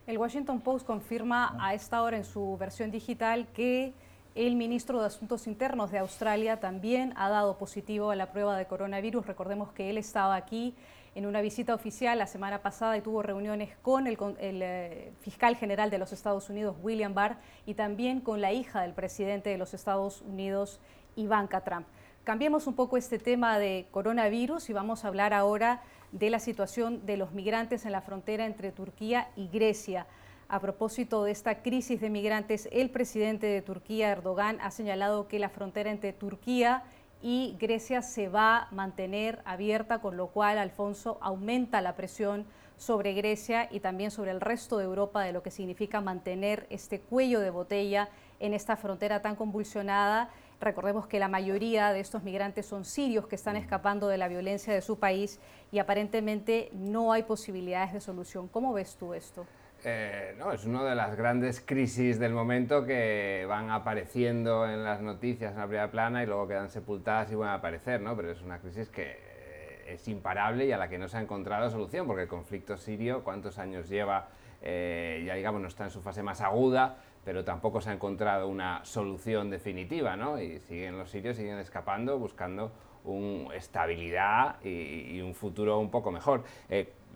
[0.07, 3.93] El Washington Post confirma a esta hora en su versión digital que
[4.37, 8.67] el ministro de Asuntos Internos de Australia también ha dado positivo a la prueba de
[8.67, 9.27] coronavirus.
[9.27, 10.75] Recordemos que él estaba aquí
[11.17, 15.89] en una visita oficial la semana pasada y tuvo reuniones con el, eh, fiscal general
[15.91, 19.73] de los Estados Unidos, William Barr, y también con la hija del presidente de los
[19.73, 20.79] Estados Unidos,
[21.17, 21.87] Ivanka Trump.
[22.27, 27.07] Cambiemos un poco este tema de coronavirus y vamos a hablar ahora de la situación
[27.07, 30.09] de los migrantes en la frontera entre Turquía y Grecia.
[30.49, 35.39] A propósito de esta crisis de migrantes, el presidente de Turquía, Erdogan, ha señalado que
[35.39, 36.83] la frontera entre Turquía
[37.23, 42.45] y Grecia se va a mantener abierta, con lo cual Alfonso aumenta la presión
[42.77, 46.99] sobre Grecia y también sobre el resto de Europa de lo que significa mantener este
[46.99, 48.09] cuello de botella
[48.41, 50.31] en esta frontera tan convulsionada.
[50.61, 54.73] Recordemos que la mayoría de estos migrantes son sirios que están escapando de la violencia
[54.73, 58.49] de su país y aparentemente no hay posibilidades de solución.
[58.49, 59.47] ¿Cómo ves tú esto?
[59.85, 65.01] Eh, no, es una de las grandes crisis del momento que van apareciendo en las
[65.01, 68.17] noticias en la primera plana y luego quedan sepultadas y van a aparecer, ¿no?
[68.17, 71.21] Pero es una crisis que eh, es imparable y a la que no se ha
[71.21, 74.29] encontrado solución, porque el conflicto sirio, ¿cuántos años lleva?
[74.63, 78.49] Eh, ya digamos, no está en su fase más aguda, pero tampoco se ha encontrado
[78.49, 80.41] una solución definitiva, ¿no?
[80.41, 82.73] Y siguen los sirios, siguen escapando, buscando
[83.05, 86.45] una estabilidad y, un futuro un poco mejor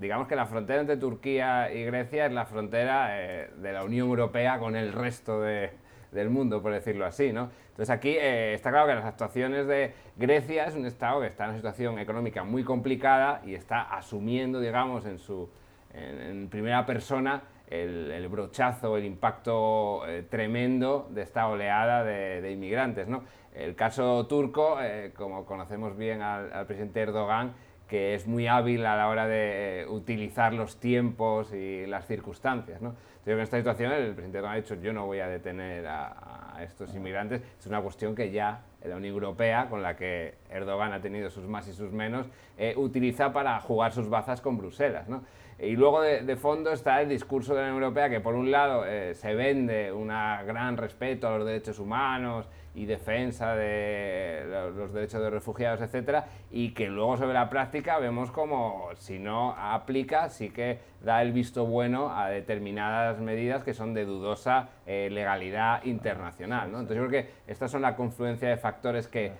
[0.00, 4.08] digamos que la frontera entre Turquía y Grecia es la frontera eh, de la Unión
[4.08, 7.50] Europea con el resto del mundo, por decirlo así, ¿no?
[7.68, 11.44] Entonces aquí eh, está claro que las actuaciones de Grecia es un Estado que está
[11.44, 15.50] en una situación económica muy complicada y está asumiendo, digamos, en, su,
[15.92, 23.22] en, primera persona el, brochazo, el impacto eh, tremendo de esta oleada de, inmigrantes, ¿no?
[23.54, 24.78] El caso turco,
[25.16, 27.52] como conocemos bien al presidente Erdogan,
[27.90, 32.80] que es muy hábil a la hora de eh, utilizar los tiempos y las circunstancias.
[32.80, 32.90] ¿no?
[32.90, 36.94] Entonces, en esta situación el presidente ha dicho yo no voy a detener a, estos
[36.94, 37.42] inmigrantes.
[37.58, 41.46] Es una cuestión que ya la Unión Europea, con la que Erdogan ha tenido sus
[41.46, 45.08] más y sus menos, eh, utiliza para jugar sus bazas con Bruselas.
[45.08, 45.22] ¿no?
[45.58, 48.84] Y luego de, fondo está el discurso de la Unión Europea que por un lado
[48.86, 55.20] eh, se vende un gran respeto a los derechos humanos y defensa de los derechos
[55.20, 60.28] de los refugiados, etcétera, y que luego sobre la práctica vemos como si no aplica,
[60.30, 65.84] sí que da el visto bueno a determinadas medidas que son de dudosa eh, legalidad
[65.84, 66.70] internacional.
[66.70, 66.80] ¿no?
[66.80, 68.69] Entonces yo creo que estas son la confluencia de factores
[69.06, 69.32] que,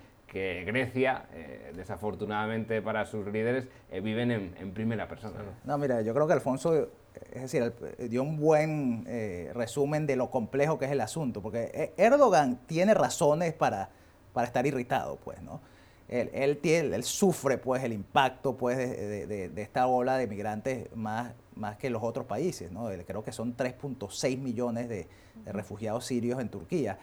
[0.65, 5.39] Grecia, eh, desafortunadamente para sus líderes, eh, viven en, primera persona.
[5.65, 5.77] ¿no?
[5.77, 6.89] mira, yo creo que Alfonso
[7.31, 7.73] es decir,
[8.09, 12.59] dio un buen eh, resumen de lo complejo que es el asunto, porque eh, Erdogan
[12.65, 13.89] tiene razones para,
[14.33, 15.61] para estar irritado, pues, ¿no?
[16.07, 21.33] Él, él, tiene, él sufre, pues, el impacto, pues, de, esta ola de migrantes más,
[21.55, 22.89] más que los otros países, ¿no?
[23.07, 25.07] Creo que son 3.6 millones de,
[25.45, 26.99] refugiados sirios en Turquía.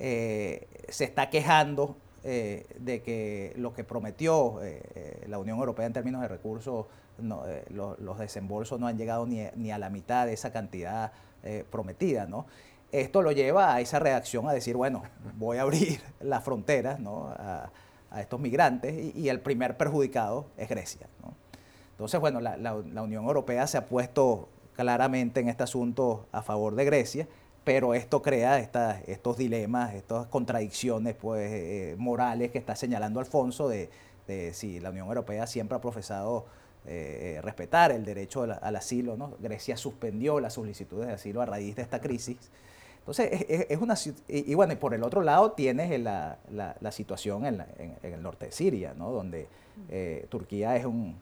[0.00, 4.60] Eh, se está quejando de que lo que prometió
[5.26, 6.84] la Unión Europea en términos de recursos
[7.46, 12.26] eh, los desembolsos no han llegado ni, a la mitad de esa cantidad eh, prometida,
[12.26, 12.46] ¿no?
[12.92, 15.02] Esto lo lleva a esa reacción a decir, bueno,
[15.36, 17.70] voy a abrir las fronteras a,
[18.20, 21.06] estos migrantes y, el primer perjudicado es Grecia.
[21.92, 26.84] Entonces, bueno, la, Unión Europea se ha puesto claramente en este asunto a favor de
[26.84, 27.28] Grecia,
[27.64, 33.90] pero esto crea estos dilemas, estas contradicciones pues, eh, morales que está señalando Alfonso de,
[34.26, 36.46] de si la Unión Europea siempre ha profesado
[36.86, 39.16] eh, respetar el derecho al, asilo.
[39.16, 39.34] ¿no?
[39.38, 42.38] Grecia suspendió las solicitudes de asilo a raíz de esta crisis.
[43.00, 43.94] Entonces, es, una...
[44.28, 47.64] Y, bueno, y por el otro lado tienes la, la, situación en,
[48.02, 49.10] el norte de Siria, ¿no?
[49.10, 49.48] donde
[49.88, 51.16] eh, Turquía es un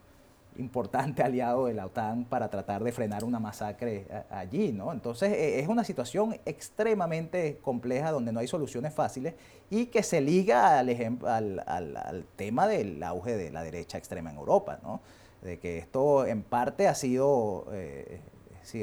[0.59, 4.93] importante aliado de la OTAN para tratar de frenar una masacre allí, ¿no?
[4.93, 9.35] Entonces e, es una situación extremadamente compleja donde no hay soluciones fáciles
[9.71, 10.89] y que se liga al,
[11.25, 15.01] al, al, tema del auge de la derecha extrema en Europa, ¿no?
[15.43, 18.21] de que esto en parte ha sido, eh,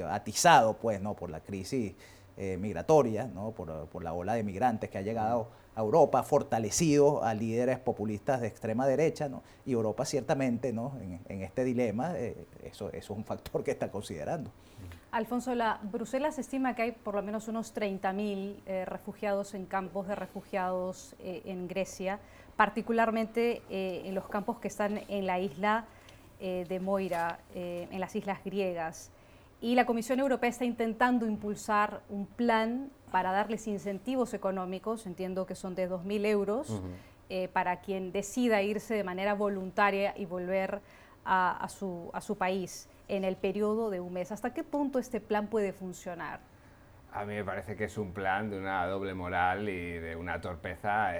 [0.10, 1.16] atizado pues, ¿no?
[1.16, 1.94] por la crisis
[2.38, 3.52] eh, migratoria, ¿no?
[3.52, 8.48] por, la ola de migrantes que ha llegado a Europa, fortalecido a líderes populistas de
[8.48, 9.44] extrema derecha, ¿no?
[9.66, 10.98] y Europa ciertamente ¿no?
[11.28, 14.52] en, este dilema, eh, eso, es un factor que está considerando.
[15.12, 20.16] Alfonso, la, Bruselas estima que hay por lo menos unos 30.000 refugiados en campos de
[20.16, 22.20] refugiados en Grecia,
[22.58, 25.86] particularmente en los campos que están en la isla
[26.42, 29.10] eh, de Moira eh, en las islas griegas.
[29.65, 35.56] Y la Comisión Europea está intentando impulsar un plan para darles incentivos económicos, entiendo que
[35.56, 36.84] son de 2.000 euros,
[37.30, 40.82] eh, para quien decida irse de manera voluntaria y volver
[41.25, 44.32] a, su, a su país en el periodo de un mes.
[44.32, 46.41] ¿Hasta qué punto este plan puede funcionar?
[47.12, 50.41] A mí me parece que es un plan de una doble moral y de una
[50.41, 51.17] torpeza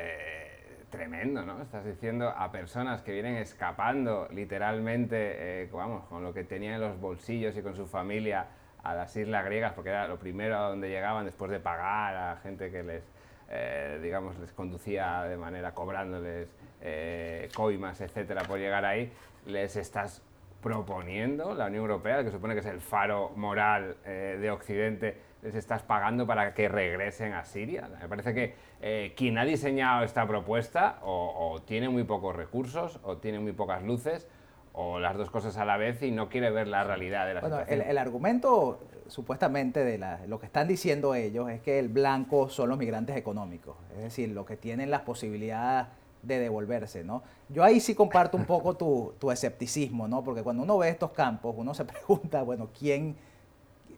[0.96, 1.62] tremendo, ¿no?
[1.62, 6.82] Estás diciendo a personas que vienen escapando literalmente, eh, vamos, con lo que tenían en
[6.82, 8.48] los bolsillos y con su familia
[8.84, 12.38] a las islas griegas, porque era lo primero a donde llegaban después de pagar a
[12.38, 13.04] gente que les,
[13.50, 16.48] eh, digamos, les conducía de manera cobrándoles
[16.82, 19.12] eh, coimas, etcétera, por llegar ahí,
[19.46, 20.22] les estás
[20.62, 25.84] proponiendo la Unión Europea, que supone que es el faro moral de Occidente, les estás
[25.84, 27.88] pagando para que regresen a Siria.
[28.02, 33.18] Me parece que eh, quien ha diseñado esta propuesta o, tiene muy pocos recursos o
[33.18, 34.28] tiene muy pocas luces
[34.74, 37.42] o las dos cosas a la vez y no quiere ver la realidad de la
[37.42, 37.88] bueno, situación.
[37.88, 42.80] El, argumento supuestamente de lo que están diciendo ellos es que el blanco son los
[42.80, 45.88] migrantes económicos, es decir, los que tienen las posibilidades
[46.24, 47.22] de devolverse, ¿no?
[47.50, 50.24] Yo ahí sí comparto un poco tu, tu escepticismo, ¿no?
[50.24, 53.16] Porque cuando uno ve estos campos, uno se pregunta, bueno, ¿quién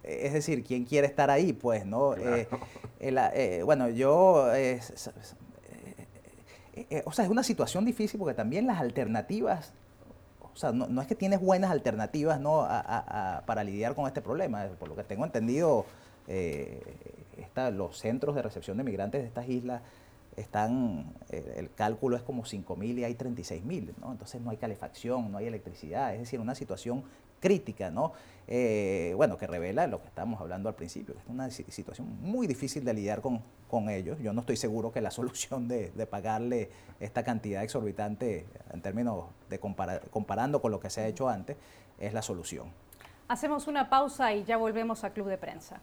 [0.07, 1.53] es decir, ¿quién quiere estar ahí?
[1.53, 2.15] Pues, ¿no?
[2.15, 2.47] Eh,
[2.99, 4.53] eh, bueno, yo...
[4.55, 4.79] Eh,
[7.05, 9.73] o sea, es una situación difícil porque también las alternativas,
[10.53, 12.67] o sea, no, es que tienes buenas alternativas ¿no?
[13.45, 14.67] para lidiar con este problema.
[14.79, 15.85] Por lo que tengo entendido,
[17.73, 19.81] los centros de recepción de migrantes de estas islas
[20.37, 24.11] están, eh, el cálculo es como 5.000 y hay 36.000, ¿no?
[24.11, 27.03] Entonces no hay calefacción, no hay electricidad, es decir, una situación
[27.39, 28.13] crítica, ¿no?
[28.49, 32.47] Eh, bueno, que revela lo que estábamos hablando al principio, que es una situación muy
[32.47, 34.17] difícil de lidiar con, con ellos.
[34.19, 36.69] Yo no estoy seguro que la solución de, pagarle
[36.99, 41.57] esta cantidad exorbitante en términos de comparando con lo que se ha hecho antes
[41.99, 42.71] es la solución.
[43.27, 45.81] Hacemos una pausa y ya volvemos a Club de Prensa.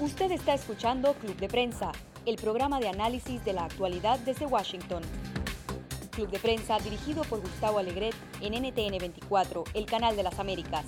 [0.00, 1.92] Usted está escuchando Club de Prensa,
[2.24, 5.02] el programa de análisis de la actualidad desde Washington.
[6.14, 10.84] Club de Prensa dirigido por Gustavo Alegret en NTN 24, el canal de las Américas.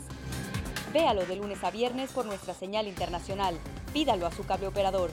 [0.93, 3.57] Véalo de lunes a viernes por nuestra señal internacional.
[3.93, 5.11] Pídalo a su cable operador.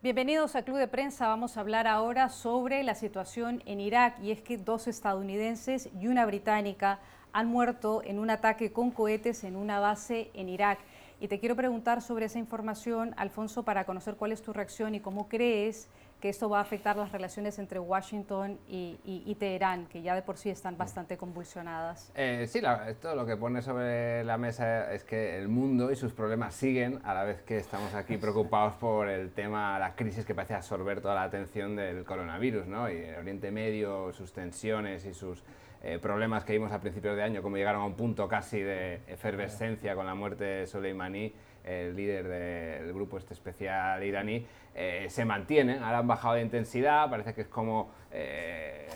[0.00, 1.26] Bienvenidos a Club de Prensa.
[1.26, 6.06] Vamos a hablar ahora sobre la situación en Irak y es que dos estadounidenses y
[6.06, 7.00] una británica
[7.32, 10.78] han muerto en un ataque con cohetes en una base en Irak.
[11.20, 15.00] Y te quiero preguntar sobre esa información, Alfonso, para conocer cuál es tu reacción y
[15.00, 15.88] cómo crees
[16.22, 20.36] que esto va a afectar las relaciones entre Washington y, Teherán, que ya de por
[20.36, 22.12] sí están bastante convulsionadas.
[22.14, 26.12] Eh, sí, esto lo que pone sobre la mesa es que el mundo y sus
[26.12, 30.32] problemas siguen a la vez que estamos aquí preocupados por el tema, la crisis que
[30.32, 32.88] parece absorber toda la atención del coronavirus, ¿no?
[32.88, 35.42] Y el Oriente Medio, sus tensiones y sus
[35.82, 39.00] eh, problemas que vimos a principios de año, como llegaron a un punto casi de
[39.08, 41.34] efervescencia con la muerte de Soleimani,
[41.64, 47.10] el líder del grupo este especial iraní, eh, se mantienen, ahora han bajado de intensidad,
[47.10, 48.88] parece que es como, eh,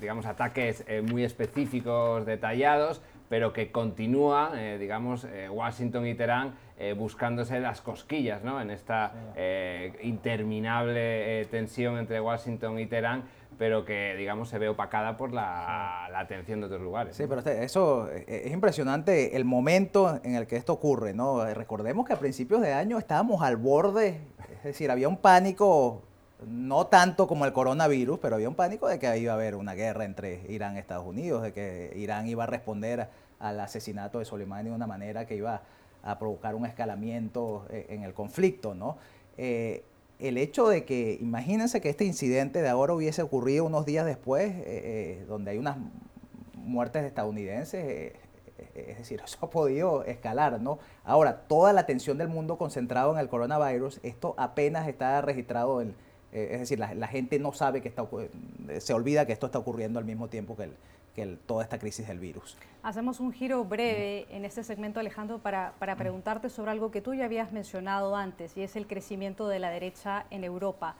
[0.00, 6.54] digamos, ataques eh, muy específicos, detallados, pero que continúa, digamos, Washington y Teherán
[6.96, 8.58] buscándose las cosquillas, ¿no?
[8.58, 9.12] En esta
[10.00, 13.24] interminable tensión entre Washington y Teherán,
[13.58, 17.16] pero que, digamos, se ve opacada por la, atención de otros lugares.
[17.16, 21.44] Sí, pero este, eso eh, es impresionante el momento en el que esto ocurre, ¿no?
[21.52, 24.20] Recordemos que a principios de año estábamos al borde,
[24.58, 26.02] es decir, había un pánico,
[26.46, 29.74] no tanto como el coronavirus, pero había un pánico de que iba a haber una
[29.74, 33.08] guerra entre Irán y Estados Unidos, de que Irán iba a responder
[33.40, 35.62] al asesinato de Soleimani de una manera que iba
[36.02, 38.98] a provocar un escalamiento eh, en el conflicto, ¿no?
[39.36, 39.84] Eh,
[40.18, 44.50] el hecho de que, imagínense que este incidente de ahora hubiese ocurrido unos días después,
[44.50, 45.76] eh, eh, donde hay unas
[46.54, 48.16] muertes estadounidenses, eh,
[48.74, 50.78] es decir, eso ha podido escalar, ¿no?
[51.04, 55.94] Ahora, toda la atención del mundo concentrado en el coronavirus, esto apenas está registrado, en,
[56.32, 58.06] es decir, la, la, gente no sabe que está,
[58.80, 60.72] se olvida que esto está ocurriendo al mismo tiempo que el,
[61.26, 62.56] toda esta crisis del virus.
[62.82, 67.24] Hacemos un giro breve en este segmento, Alejandro, para, preguntarte sobre algo que tú ya
[67.24, 70.94] habías mencionado antes, y es el crecimiento de la derecha en Europa.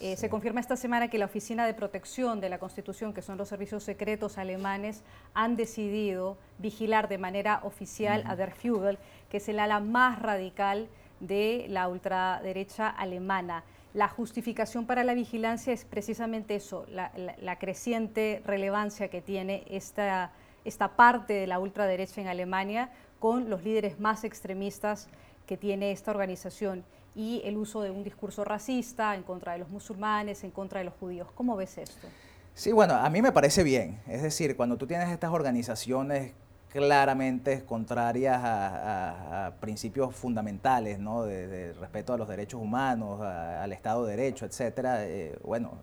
[0.00, 3.38] Eh, se confirma esta semana que la Oficina de Protección de la Constitución, que son
[3.38, 5.02] los servicios secretos alemanes,
[5.34, 8.98] han decidido vigilar de manera oficial a Der Flügel,
[9.28, 10.88] que es el ala más radical
[11.20, 13.64] de la ultraderecha alemana.
[13.98, 20.30] La justificación para la vigilancia es precisamente eso, la, creciente relevancia que tiene esta,
[20.64, 25.08] esta parte de la ultraderecha en Alemania con los líderes más extremistas
[25.48, 26.84] que tiene esta organización
[27.16, 30.84] y el uso de un discurso racista en contra de los musulmanes, en contra de
[30.84, 31.26] los judíos.
[31.34, 32.06] ¿Cómo ves esto?
[32.54, 33.98] Sí, bueno, a mí me parece bien.
[34.06, 36.34] Es decir, cuando tú tienes estas organizaciones
[36.70, 41.24] claramente contrarias a, principios fundamentales, ¿no?
[41.24, 45.78] De, respeto a los derechos humanos, al Estado de Derecho, etcétera, eh, bueno,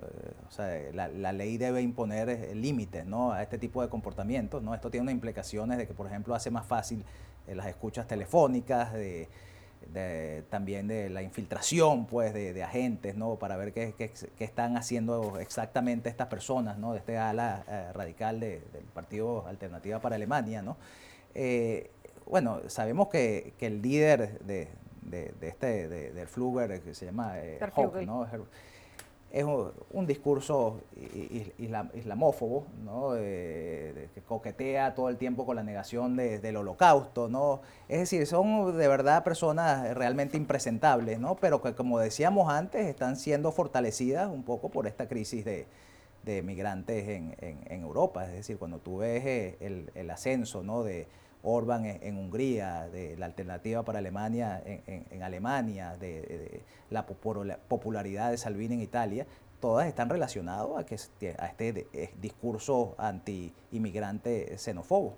[0.59, 3.31] eh, la, ley debe imponer eh, límites, ¿no?
[3.31, 4.73] A este tipo de comportamientos, ¿no?
[4.75, 7.03] Esto tiene unas implicaciones de que, por ejemplo, hace más fácil
[7.47, 9.29] las escuchas telefónicas, de
[10.49, 13.35] también de la infiltración pues, de, agentes, ¿no?
[13.35, 16.93] para ver qué, qué, están haciendo exactamente estas personas, ¿no?
[16.93, 18.61] de este ala eh, radical del
[18.93, 20.61] Partido Alternativa para Alemania.
[20.61, 20.77] ¿no?
[21.33, 21.91] Eh,
[22.25, 24.69] bueno, sabemos que, que, el líder de,
[25.03, 27.59] de, este, del Fluger, que se llama eh,
[28.05, 28.27] ¿no?
[29.35, 30.79] Es un, discurso
[31.93, 33.15] islamófobo, ¿no?
[33.15, 37.59] que coquetea todo el tiempo con la negación del holocausto, ¿no?
[37.89, 41.35] Es decir, son de verdad personas realmente impresentables, ¿no?
[41.35, 45.67] Pero que como decíamos antes, están siendo fortalecidas un poco por esta crisis de,
[46.41, 48.25] migrantes en, Europa.
[48.27, 50.83] Es decir, cuando tú ves eh, el, el ascenso, ¿no?
[50.83, 51.07] De,
[51.45, 58.75] Orban en, Hungría, de la alternativa para Alemania en, Alemania, de, la popularidad de Salvini
[58.75, 59.25] en Italia,
[59.59, 65.17] todas están relacionadas a, que, a este eh, discurso anti-inmigrante xenófobo.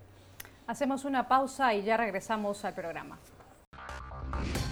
[0.67, 3.17] Hacemos una pausa y ya regresamos al programa.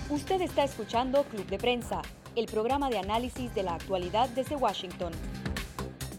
[0.10, 2.01] Usted está escuchando Club de Prensa,
[2.36, 5.14] el programa de análisis de la actualidad desde Washington.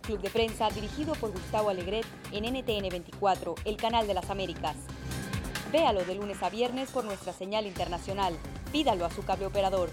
[0.03, 4.77] Club de Prensa dirigido por Gustavo Alegret en NTN 24, el canal de las Américas.
[5.73, 8.35] Véalo de lunes a viernes por nuestra señal internacional.
[8.71, 9.89] Pídalo a su cable operador.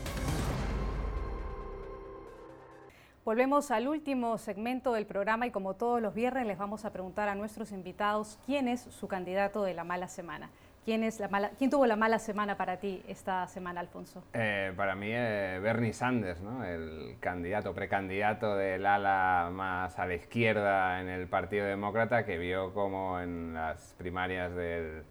[3.25, 7.27] Volvemos al último segmento del programa y como todos los viernes les vamos a preguntar
[7.27, 10.51] a nuestros invitados quién es su candidato de la mala semana.
[10.85, 14.21] ¿Quién, es la mala, ¿Quién tuvo la mala semana para ti esta semana, Alfonso?
[14.33, 16.65] Eh, para mí, eh, Bernie Sanders, ¿no?
[16.65, 22.73] el candidato, precandidato del ala más a la izquierda en el Partido Demócrata, que vio
[22.73, 25.03] como en las primarias del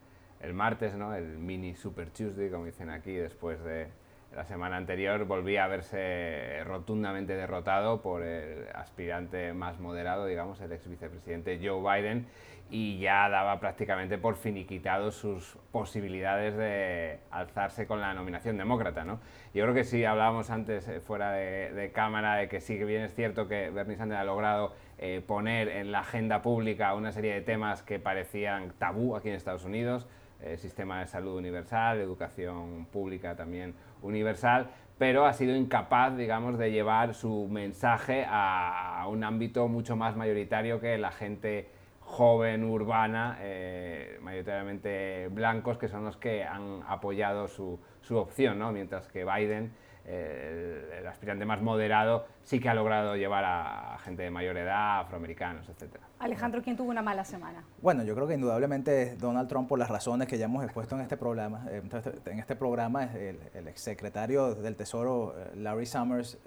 [0.42, 1.14] el martes, ¿no?
[1.14, 3.88] el mini Super Tuesday, como dicen aquí, después de
[4.34, 10.72] la semana anterior, volvía a verse rotundamente derrotado por el aspirante más moderado, digamos, el
[10.72, 12.26] ex vicepresidente Joe Biden
[12.72, 19.04] y ya daba prácticamente por finiquitado sus posibilidades de alzarse con la nominación demócrata.
[19.04, 19.20] ¿no?
[19.52, 23.02] Yo creo que sí, hablábamos antes eh, fuera de, cámara de que sí que bien
[23.02, 27.34] es cierto que Bernie Sanders ha logrado eh, poner en la agenda pública una serie
[27.34, 30.08] de temas que parecían tabú aquí en Estados Unidos,
[30.42, 36.70] eh, sistema de salud universal, educación pública también universal, pero ha sido incapaz, digamos, de
[36.70, 41.68] llevar su mensaje a un ámbito mucho más mayoritario que la gente
[42.12, 48.70] joven, urbana, eh, mayoritariamente blancos, que son los que han apoyado su, su opción, ¿no?
[48.70, 49.72] mientras que Biden,
[50.06, 55.00] eh, el, aspirante más moderado, sí que ha logrado llevar a, gente de mayor edad,
[55.00, 55.96] afroamericanos, etc.
[56.18, 57.62] Alejandro, ¿quién tuvo una mala semana?
[57.80, 61.02] Bueno, yo creo que indudablemente Donald Trump, por las razones que ya hemos expuesto en
[61.02, 61.82] este programa, eh,
[62.26, 66.38] en este programa, el, el exsecretario del Tesoro, Larry Summers,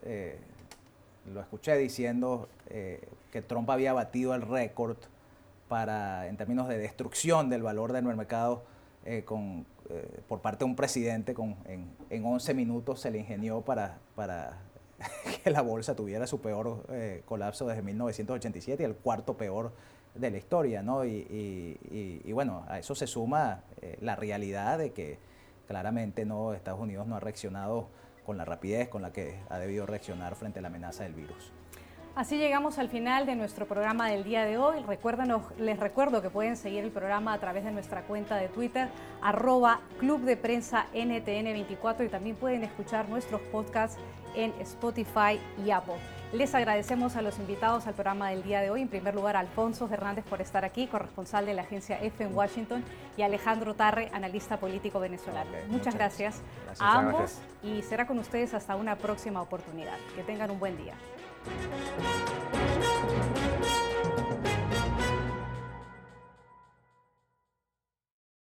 [1.34, 4.98] lo escuché diciendo que Trump había batido el récord
[5.68, 8.75] para, en términos de destrucción del valor de nuestro mercado
[9.06, 13.20] eh, con, eh, por parte de un presidente con, en, en, 11 minutos se le
[13.20, 14.58] ingenió para, para
[15.44, 19.74] que la bolsa tuviera su peor eh, colapso desde 1987 y el cuarto peor
[20.16, 20.82] de la historia.
[20.82, 21.06] ¿no?
[21.06, 23.64] Y, y, y bueno, a eso se suma
[24.02, 25.20] la realidad de que
[25.68, 27.88] claramente no Estados Unidos no ha reaccionado
[28.26, 31.52] con la rapidez con la que ha debido reaccionar frente a la amenaza del virus.
[32.16, 34.78] Así llegamos al final de nuestro programa del día de hoy.
[35.58, 38.88] les recuerdo que pueden seguir el programa a través de nuestra cuenta de Twitter,
[39.22, 43.98] arroba Club de Prensa NTN24 y también pueden escuchar nuestros podcasts
[44.34, 45.96] en Spotify y Apple.
[46.32, 48.82] Les agradecemos a los invitados al programa del día de hoy.
[48.82, 52.34] En primer lugar, a Alfonso Fernández por estar aquí, corresponsal de la agencia F en
[52.34, 52.82] Washington,
[53.18, 55.52] y Alejandro Tarre, analista político venezolano.
[55.68, 56.42] muchas, gracias,
[56.80, 59.98] a ambos y será con ustedes hasta una próxima oportunidad.
[60.16, 60.94] Que tengan un buen día.
[61.46, 61.62] Thank
[63.66, 63.85] you.